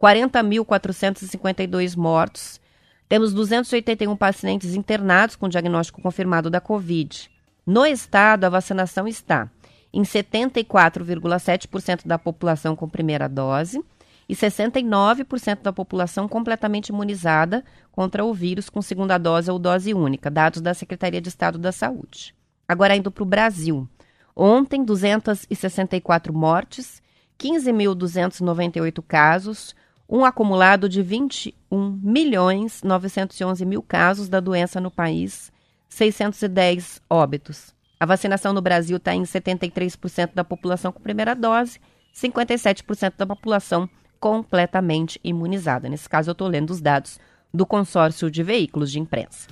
[0.00, 2.60] 40.452 mortos.
[3.08, 7.28] Temos 281 pacientes internados com diagnóstico confirmado da Covid.
[7.66, 9.50] No estado, a vacinação está
[9.92, 13.82] em 74,7% da população com primeira dose
[14.28, 20.30] e 69% da população completamente imunizada contra o vírus com segunda dose ou dose única,
[20.30, 22.34] dados da Secretaria de Estado da Saúde.
[22.68, 23.88] Agora, indo para o Brasil.
[24.36, 27.02] Ontem, 264 mortes,
[27.38, 29.74] 15.298 casos,
[30.08, 35.52] um acumulado de 21 milhões 911 mil casos da doença no país,
[35.88, 37.74] 610 óbitos.
[38.00, 41.80] A vacinação no Brasil está em 73% da população com primeira dose,
[42.14, 43.88] 57% da população
[44.18, 45.88] completamente imunizada.
[45.88, 47.18] Nesse caso, eu estou lendo os dados
[47.52, 49.48] do consórcio de veículos de imprensa.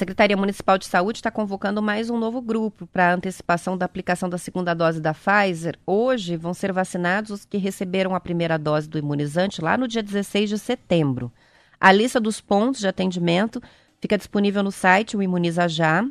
[0.00, 4.38] Secretaria Municipal de Saúde está convocando mais um novo grupo para antecipação da aplicação da
[4.38, 5.78] segunda dose da Pfizer.
[5.86, 10.02] Hoje vão ser vacinados os que receberam a primeira dose do imunizante lá no dia
[10.02, 11.30] 16 de setembro.
[11.78, 13.62] A lista dos pontos de atendimento
[14.00, 16.02] fica disponível no site o Imuniza Já.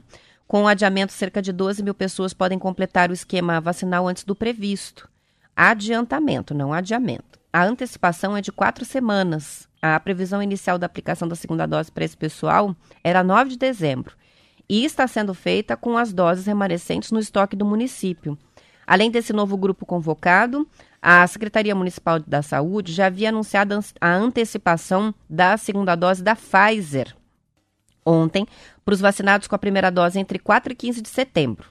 [0.47, 4.35] Com o adiamento, cerca de 12 mil pessoas podem completar o esquema vacinal antes do
[4.35, 5.09] previsto.
[5.55, 7.39] Adiantamento, não adiamento.
[7.51, 9.68] A antecipação é de quatro semanas.
[9.81, 14.15] A previsão inicial da aplicação da segunda dose para esse pessoal era 9 de dezembro
[14.67, 18.37] e está sendo feita com as doses remanescentes no estoque do município.
[18.85, 20.67] Além desse novo grupo convocado,
[21.01, 27.15] a Secretaria Municipal da Saúde já havia anunciado a antecipação da segunda dose da Pfizer
[28.05, 28.45] ontem
[28.83, 31.69] para os vacinados com a primeira dose entre 4 e 15 de setembro.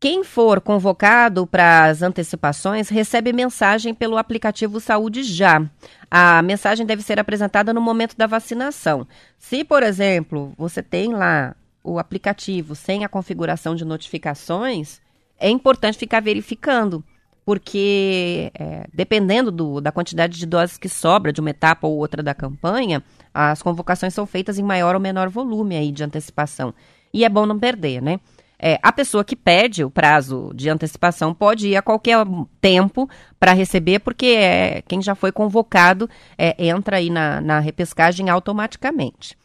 [0.00, 5.68] Quem for convocado para as antecipações recebe mensagem pelo aplicativo Saúde Já.
[6.08, 9.08] A mensagem deve ser apresentada no momento da vacinação.
[9.36, 15.00] Se, por exemplo, você tem lá o aplicativo sem a configuração de notificações,
[15.36, 17.02] é importante ficar verificando,
[17.44, 22.22] porque é, dependendo do, da quantidade de doses que sobra de uma etapa ou outra
[22.22, 23.02] da campanha,
[23.34, 26.72] as convocações são feitas em maior ou menor volume aí de antecipação.
[27.12, 28.20] E é bom não perder, né?
[28.60, 32.18] É, a pessoa que pede o prazo de antecipação pode ir a qualquer
[32.60, 38.28] tempo para receber, porque é, quem já foi convocado é, entra aí na, na repescagem
[38.28, 39.38] automaticamente.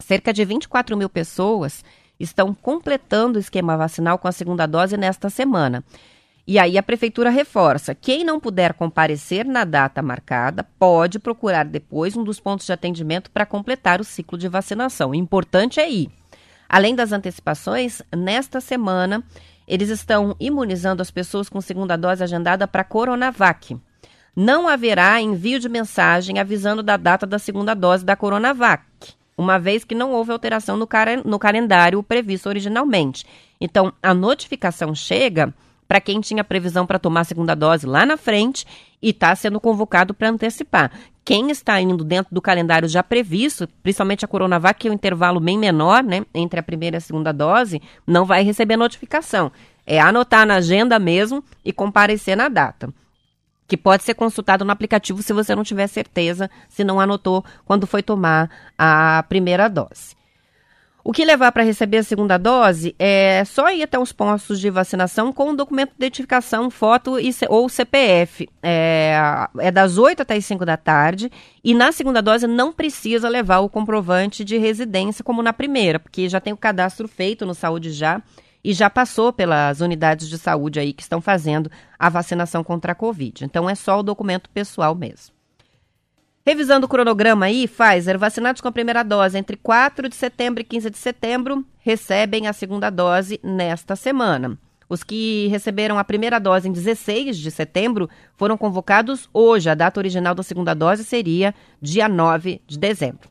[0.00, 1.84] Cerca de 24 mil pessoas
[2.18, 5.84] estão completando o esquema vacinal com a segunda dose nesta semana.
[6.44, 12.16] E aí a prefeitura reforça: quem não puder comparecer na data marcada pode procurar depois
[12.16, 15.10] um dos pontos de atendimento para completar o ciclo de vacinação.
[15.10, 16.10] O importante é ir.
[16.72, 19.22] Além das antecipações, nesta semana,
[19.68, 23.76] eles estão imunizando as pessoas com segunda dose agendada para Coronavac.
[24.34, 28.82] Não haverá envio de mensagem avisando da data da segunda dose da Coronavac,
[29.36, 30.88] uma vez que não houve alteração no,
[31.26, 33.26] no calendário previsto originalmente.
[33.60, 35.52] Então, a notificação chega
[35.86, 38.64] para quem tinha previsão para tomar a segunda dose lá na frente
[39.02, 40.90] e está sendo convocado para antecipar.
[41.24, 45.38] Quem está indo dentro do calendário já previsto, principalmente a Coronavac, que é um intervalo
[45.38, 49.52] bem menor, né, entre a primeira e a segunda dose, não vai receber notificação.
[49.86, 52.92] É anotar na agenda mesmo e comparecer na data
[53.72, 57.86] que pode ser consultado no aplicativo se você não tiver certeza, se não anotou quando
[57.86, 60.14] foi tomar a primeira dose.
[61.04, 64.70] O que levar para receber a segunda dose é só ir até os postos de
[64.70, 68.48] vacinação com o documento de identificação, foto e, ou CPF.
[68.62, 69.16] É,
[69.58, 71.30] é das 8 até as 5 da tarde.
[71.64, 76.28] E na segunda dose não precisa levar o comprovante de residência como na primeira, porque
[76.28, 78.22] já tem o cadastro feito no Saúde Já
[78.62, 82.94] e já passou pelas unidades de saúde aí que estão fazendo a vacinação contra a
[82.94, 83.44] Covid.
[83.44, 85.41] Então é só o documento pessoal mesmo.
[86.44, 90.64] Revisando o cronograma aí, Pfizer, vacinados com a primeira dose entre 4 de setembro e
[90.64, 94.58] 15 de setembro, recebem a segunda dose nesta semana.
[94.88, 99.70] Os que receberam a primeira dose em 16 de setembro foram convocados hoje.
[99.70, 103.30] A data original da segunda dose seria dia 9 de dezembro.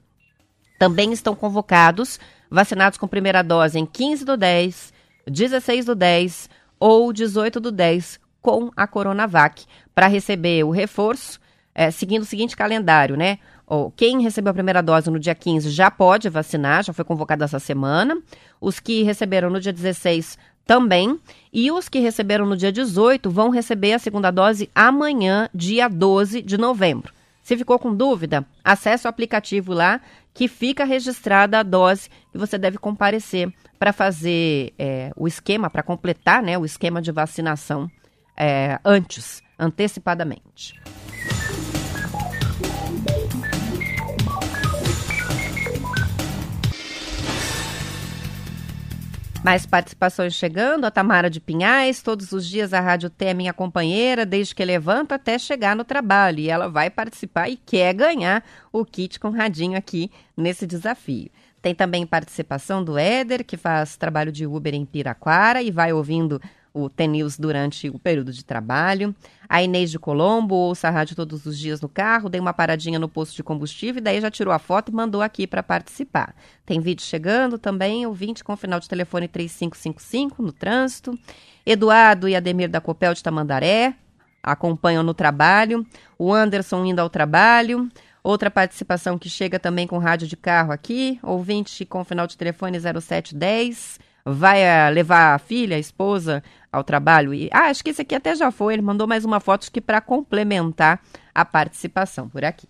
[0.80, 2.18] Também estão convocados
[2.50, 4.94] vacinados com primeira dose em 15 do 10,
[5.28, 6.50] 16 do 10
[6.80, 11.41] ou 18 do 10 com a Coronavac para receber o reforço
[11.74, 13.40] é, seguindo o seguinte calendário, né?
[13.96, 17.58] quem recebeu a primeira dose no dia 15 já pode vacinar, já foi convocado essa
[17.58, 18.18] semana.
[18.60, 21.20] Os que receberam no dia 16 também.
[21.54, 26.42] E os que receberam no dia 18 vão receber a segunda dose amanhã, dia 12
[26.42, 27.14] de novembro.
[27.42, 30.00] Se ficou com dúvida, acesse o aplicativo lá
[30.34, 35.84] que fica registrada a dose que você deve comparecer para fazer é, o esquema, para
[35.84, 37.90] completar né, o esquema de vacinação
[38.38, 40.80] é, antes, antecipadamente.
[49.44, 53.52] Mais participações chegando, a Tamara de Pinhais, todos os dias a Rádio T é minha
[53.52, 56.40] companheira, desde que levanta até chegar no trabalho.
[56.40, 61.32] E ela vai participar e quer ganhar o kit com radinho aqui nesse desafio.
[61.60, 66.40] Tem também participação do Éder, que faz trabalho de Uber em Piraquara e vai ouvindo
[66.74, 69.16] o TNews durante o período de trabalho.
[69.48, 72.98] A Inês de Colombo ouça a rádio todos os dias no carro, dei uma paradinha
[72.98, 76.34] no posto de combustível e daí já tirou a foto e mandou aqui para participar.
[76.66, 81.18] Tem vídeo chegando também, ouvinte com final de telefone 3555 no trânsito.
[81.66, 83.96] Eduardo e Ademir da Copel de Tamandaré
[84.42, 85.86] acompanham no trabalho.
[86.18, 87.90] O Anderson indo ao trabalho.
[88.24, 92.78] Outra participação que chega também com rádio de carro aqui, ouvinte com final de telefone
[92.80, 98.02] 0710 vai uh, levar a filha, a esposa ao trabalho e ah, acho que esse
[98.02, 101.02] aqui até já foi, ele mandou mais uma foto que para complementar
[101.34, 102.68] a participação por aqui.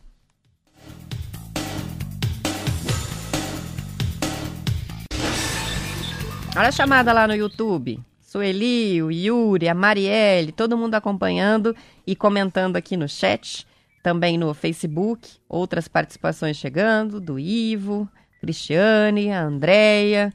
[6.54, 7.98] Olha a chamada lá no YouTube.
[8.20, 11.76] Sueli, o Yuri, a Marielle, todo mundo acompanhando
[12.06, 13.66] e comentando aqui no chat,
[14.04, 18.08] também no Facebook, outras participações chegando, do Ivo,
[18.40, 20.34] Cristiane, a Andréia,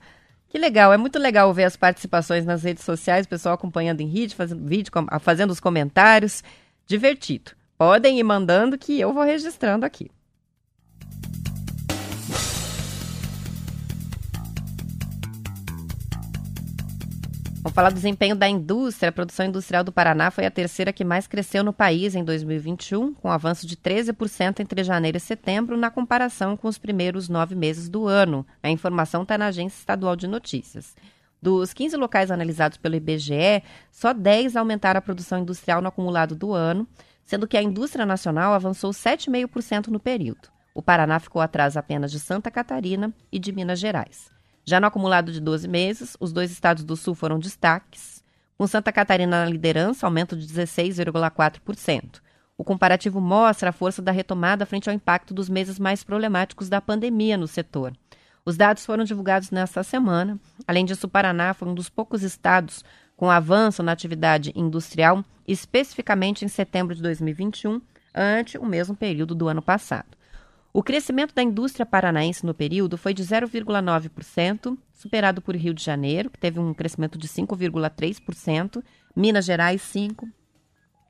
[0.57, 4.09] que legal, é muito legal ver as participações nas redes sociais, o pessoal acompanhando em
[4.09, 4.91] vídeo, fazendo, vídeo,
[5.21, 6.43] fazendo os comentários.
[6.87, 7.51] Divertido.
[7.77, 10.11] Podem ir mandando que eu vou registrando aqui.
[17.71, 21.27] Falar do desempenho da indústria, a produção industrial do Paraná foi a terceira que mais
[21.27, 26.57] cresceu no país em 2021, com avanço de 13% entre janeiro e setembro, na comparação
[26.57, 28.47] com os primeiros nove meses do ano.
[28.63, 30.95] A informação está na Agência Estadual de Notícias.
[31.41, 36.53] Dos 15 locais analisados pelo IBGE, só 10 aumentaram a produção industrial no acumulado do
[36.53, 36.87] ano,
[37.25, 40.49] sendo que a indústria nacional avançou 7,5% no período.
[40.75, 44.36] O Paraná ficou atrás apenas de Santa Catarina e de Minas Gerais.
[44.69, 48.25] Já no acumulado de 12 meses, os dois estados do Sul foram destaques,
[48.59, 52.21] com Santa Catarina na liderança, aumento de 16,4%.
[52.59, 56.81] O comparativo mostra a força da retomada frente ao impacto dos meses mais problemáticos da
[56.81, 57.93] pandemia no setor.
[58.45, 60.37] Os dados foram divulgados nesta semana.
[60.67, 62.85] Além disso, o Paraná foi um dos poucos estados
[63.17, 67.81] com avanço na atividade industrial, especificamente em setembro de 2021,
[68.13, 70.17] ante o mesmo período do ano passado.
[70.77, 76.29] O crescimento da indústria paranaense no período foi de 0,9%, superado por Rio de Janeiro,
[76.29, 78.85] que teve um crescimento de 5,3%,
[79.17, 80.31] Minas Gerais, 5%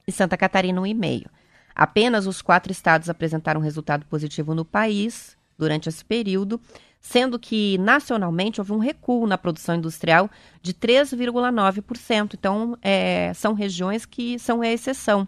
[0.07, 1.27] e Santa Catarina, 1,5%.
[1.75, 6.61] Apenas os quatro estados apresentaram resultado positivo no país durante esse período,
[7.01, 10.31] sendo que nacionalmente houve um recuo na produção industrial
[10.63, 12.35] de 3,9%.
[12.35, 15.27] Então, é, são regiões que são a exceção.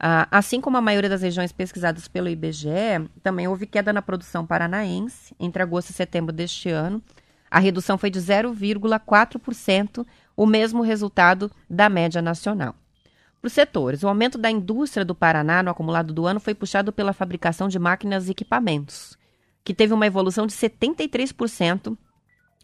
[0.00, 4.46] Ah, assim como a maioria das regiões pesquisadas pelo IBGE, também houve queda na produção
[4.46, 7.02] paranaense entre agosto e setembro deste ano.
[7.50, 12.74] A redução foi de 0,4%, o mesmo resultado da média nacional.
[13.40, 16.92] Para os setores, o aumento da indústria do Paraná no acumulado do ano foi puxado
[16.92, 19.16] pela fabricação de máquinas e equipamentos,
[19.64, 21.96] que teve uma evolução de 73%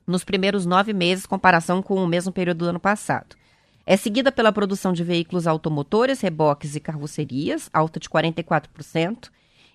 [0.07, 3.37] nos primeiros nove meses, comparação com o mesmo período do ano passado.
[3.87, 9.28] É seguida pela produção de veículos automotores, reboques e carrocerias, alta de 44%,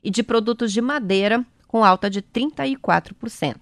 [0.04, 3.56] e de produtos de madeira, com alta de 34%.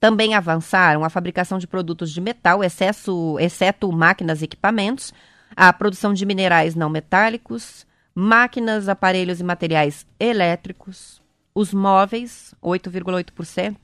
[0.00, 5.12] Também avançaram a fabricação de produtos de metal, excesso, exceto máquinas e equipamentos,
[5.54, 11.22] a produção de minerais não metálicos, máquinas, aparelhos e materiais elétricos,
[11.54, 13.76] os móveis, 8,8%,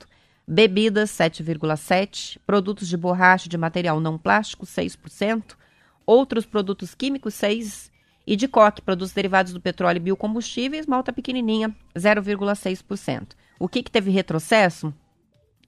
[0.47, 5.55] bebidas, 7,7%, produtos de borracha de material não plástico, 6%,
[6.09, 7.91] outros produtos químicos, 6%,
[8.25, 13.29] e de coque, produtos derivados do petróleo e biocombustíveis, malta pequenininha, 0,6%.
[13.59, 14.93] O que, que teve retrocesso?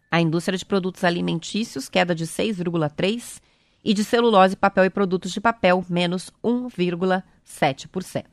[0.09, 3.41] A indústria de produtos alimentícios, queda de 6,3%,
[3.83, 8.25] e de celulose, papel e produtos de papel, menos 1,7%.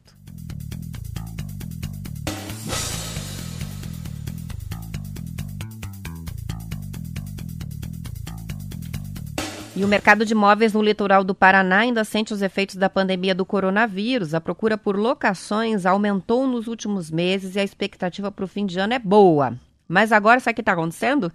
[9.79, 13.33] E o mercado de imóveis no litoral do Paraná ainda sente os efeitos da pandemia
[13.33, 14.35] do coronavírus.
[14.35, 18.76] A procura por locações aumentou nos últimos meses e a expectativa para o fim de
[18.81, 19.57] ano é boa.
[19.87, 21.31] Mas agora, sabe o que está acontecendo?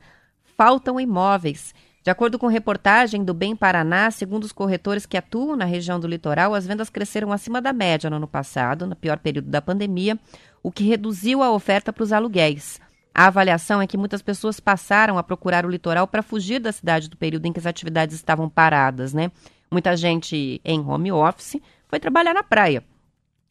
[0.57, 1.73] Faltam imóveis.
[2.03, 6.05] De acordo com reportagem do Bem Paraná, segundo os corretores que atuam na região do
[6.05, 10.19] litoral, as vendas cresceram acima da média no ano passado, no pior período da pandemia,
[10.61, 12.82] o que reduziu a oferta para os aluguéis.
[13.13, 17.09] A avaliação é que muitas pessoas passaram a procurar o litoral para fugir da cidade
[17.09, 19.31] do período em que as atividades estavam paradas, né?
[19.69, 22.83] Muita gente em home office foi trabalhar na praia.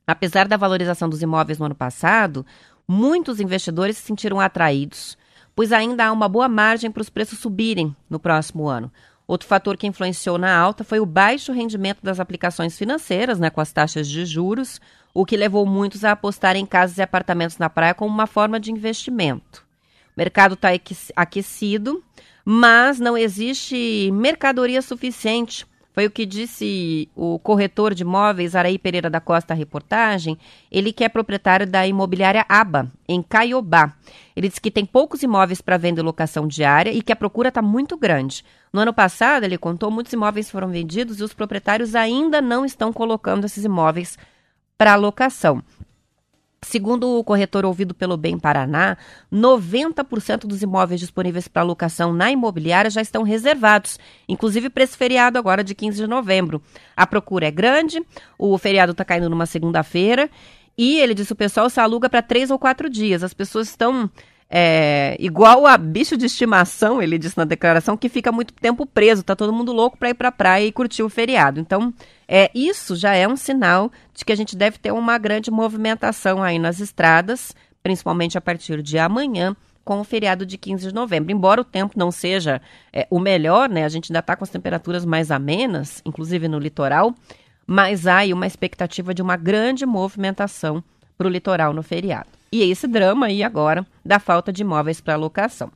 [0.04, 2.44] Apesar da valorização dos imóveis no ano passado,
[2.88, 5.16] muitos investidores se sentiram atraídos,
[5.54, 8.90] pois ainda há uma boa margem para os preços subirem no próximo ano.
[9.32, 13.62] Outro fator que influenciou na alta foi o baixo rendimento das aplicações financeiras, né, com
[13.62, 14.78] as taxas de juros,
[15.14, 18.60] o que levou muitos a apostar em casas e apartamentos na praia como uma forma
[18.60, 19.64] de investimento.
[20.14, 20.68] O mercado está
[21.16, 22.04] aquecido,
[22.44, 25.66] mas não existe mercadoria suficiente.
[25.94, 30.38] Foi o que disse o corretor de imóveis Araí Pereira da Costa à reportagem.
[30.70, 33.94] Ele que é proprietário da imobiliária Aba, em Caiobá.
[34.36, 37.48] Ele disse que tem poucos imóveis para venda e locação diária e que a procura
[37.48, 38.44] está muito grande.
[38.72, 42.92] No ano passado, ele contou, muitos imóveis foram vendidos e os proprietários ainda não estão
[42.92, 44.16] colocando esses imóveis
[44.78, 45.62] para locação.
[46.64, 48.96] Segundo o corretor ouvido pelo Bem Paraná,
[49.32, 53.98] 90% dos imóveis disponíveis para locação na imobiliária já estão reservados,
[54.28, 56.62] inclusive para esse feriado agora de 15 de novembro.
[56.96, 58.00] A procura é grande,
[58.38, 60.30] o feriado está caindo numa segunda-feira
[60.78, 63.24] e ele disse o pessoal se aluga para três ou quatro dias.
[63.24, 64.08] As pessoas estão
[64.54, 69.22] é, igual a bicho de estimação, ele disse na declaração, que fica muito tempo preso,
[69.22, 71.58] tá todo mundo louco para ir para a praia e curtir o feriado.
[71.58, 71.90] Então,
[72.28, 76.42] é, isso já é um sinal de que a gente deve ter uma grande movimentação
[76.42, 81.32] aí nas estradas, principalmente a partir de amanhã, com o feriado de 15 de novembro.
[81.32, 82.60] Embora o tempo não seja
[82.92, 83.86] é, o melhor, né?
[83.86, 87.14] A gente ainda está com as temperaturas mais amenas, inclusive no litoral,
[87.66, 90.84] mas há aí uma expectativa de uma grande movimentação
[91.16, 92.41] para o litoral no feriado.
[92.52, 95.72] E esse drama aí agora da falta de imóveis para locação.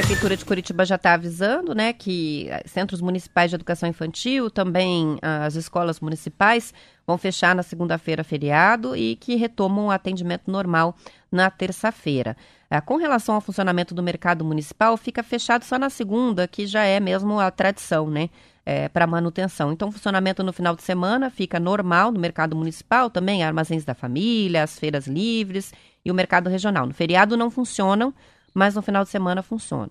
[0.00, 5.56] Prefeitura de Curitiba já está avisando, né, que centros municipais de educação infantil, também as
[5.56, 6.72] escolas municipais,
[7.06, 10.96] vão fechar na segunda-feira feriado e que retomam o atendimento normal
[11.30, 12.34] na terça-feira.
[12.70, 16.82] É, com relação ao funcionamento do mercado municipal, fica fechado só na segunda, que já
[16.82, 18.30] é mesmo a tradição, né?
[18.64, 19.70] É, para manutenção.
[19.70, 23.94] Então, o funcionamento no final de semana fica normal no mercado municipal, também armazéns da
[23.94, 25.74] família, as feiras livres
[26.04, 26.86] e o mercado regional.
[26.86, 28.14] No feriado não funcionam,
[28.54, 29.90] mas no final de semana funcionam.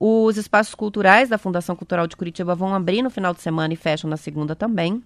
[0.00, 3.76] Os espaços culturais da Fundação Cultural de Curitiba vão abrir no final de semana e
[3.76, 5.02] fecham na segunda também.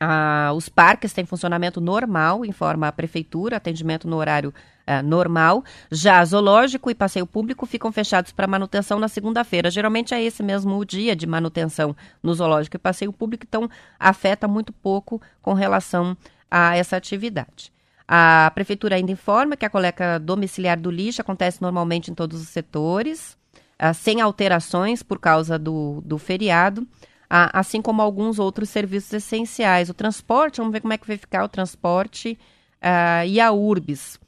[0.00, 4.54] Ah, os parques têm funcionamento normal, informa a prefeitura, atendimento no horário
[4.86, 5.64] ah, normal.
[5.90, 9.70] Já zoológico e passeio público ficam fechados para manutenção na segunda-feira.
[9.70, 13.68] Geralmente é esse mesmo o dia de manutenção no zoológico e passeio público, então
[13.98, 16.16] afeta muito pouco com relação
[16.50, 17.72] a essa atividade.
[18.08, 22.48] A prefeitura ainda informa que a coleta domiciliar do lixo acontece normalmente em todos os
[22.48, 23.36] setores,
[23.78, 26.88] ah, sem alterações por causa do, do feriado
[27.28, 29.90] assim como alguns outros serviços essenciais.
[29.90, 32.38] O transporte, vamos ver como é que vai ficar o transporte
[32.82, 34.18] uh, e a URBS.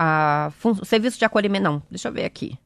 [0.00, 2.58] Uh, serviço de acolhimento, não, deixa eu ver aqui.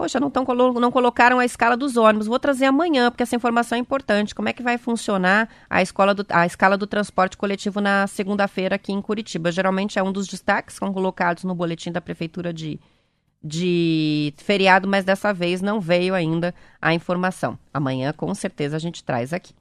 [0.00, 0.46] Poxa, não, tão,
[0.80, 2.26] não colocaram a escala dos ônibus.
[2.26, 4.34] Vou trazer amanhã, porque essa informação é importante.
[4.34, 8.76] Como é que vai funcionar a, escola do, a escala do transporte coletivo na segunda-feira
[8.76, 9.52] aqui em Curitiba?
[9.52, 12.80] Geralmente é um dos destaques que são colocados no boletim da Prefeitura de,
[13.44, 17.58] de feriado, mas dessa vez não veio ainda a informação.
[17.70, 19.52] Amanhã, com certeza, a gente traz aqui.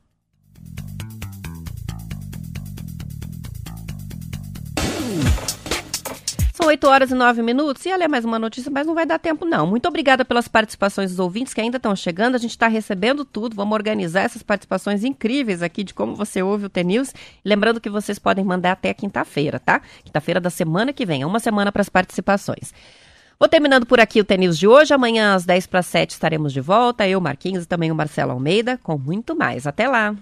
[6.60, 7.86] São 8 horas e 9 minutos.
[7.86, 9.66] Ia ler mais uma notícia, mas não vai dar tempo, não.
[9.66, 12.36] Muito obrigada pelas participações dos ouvintes que ainda estão chegando.
[12.36, 13.56] A gente está recebendo tudo.
[13.56, 17.14] Vamos organizar essas participações incríveis aqui de como você ouve o TNews.
[17.46, 19.82] Lembrando que vocês podem mandar até quinta-feira, tá?
[20.04, 21.22] Quinta-feira da semana que vem.
[21.22, 22.74] É uma semana para as participações.
[23.40, 24.94] Vou terminando por aqui o Tênis de hoje.
[24.94, 27.08] Amanhã às 10 para 7 estaremos de volta.
[27.08, 29.66] Eu, Marquinhos e também o Marcelo Almeida com muito mais.
[29.66, 30.14] Até lá!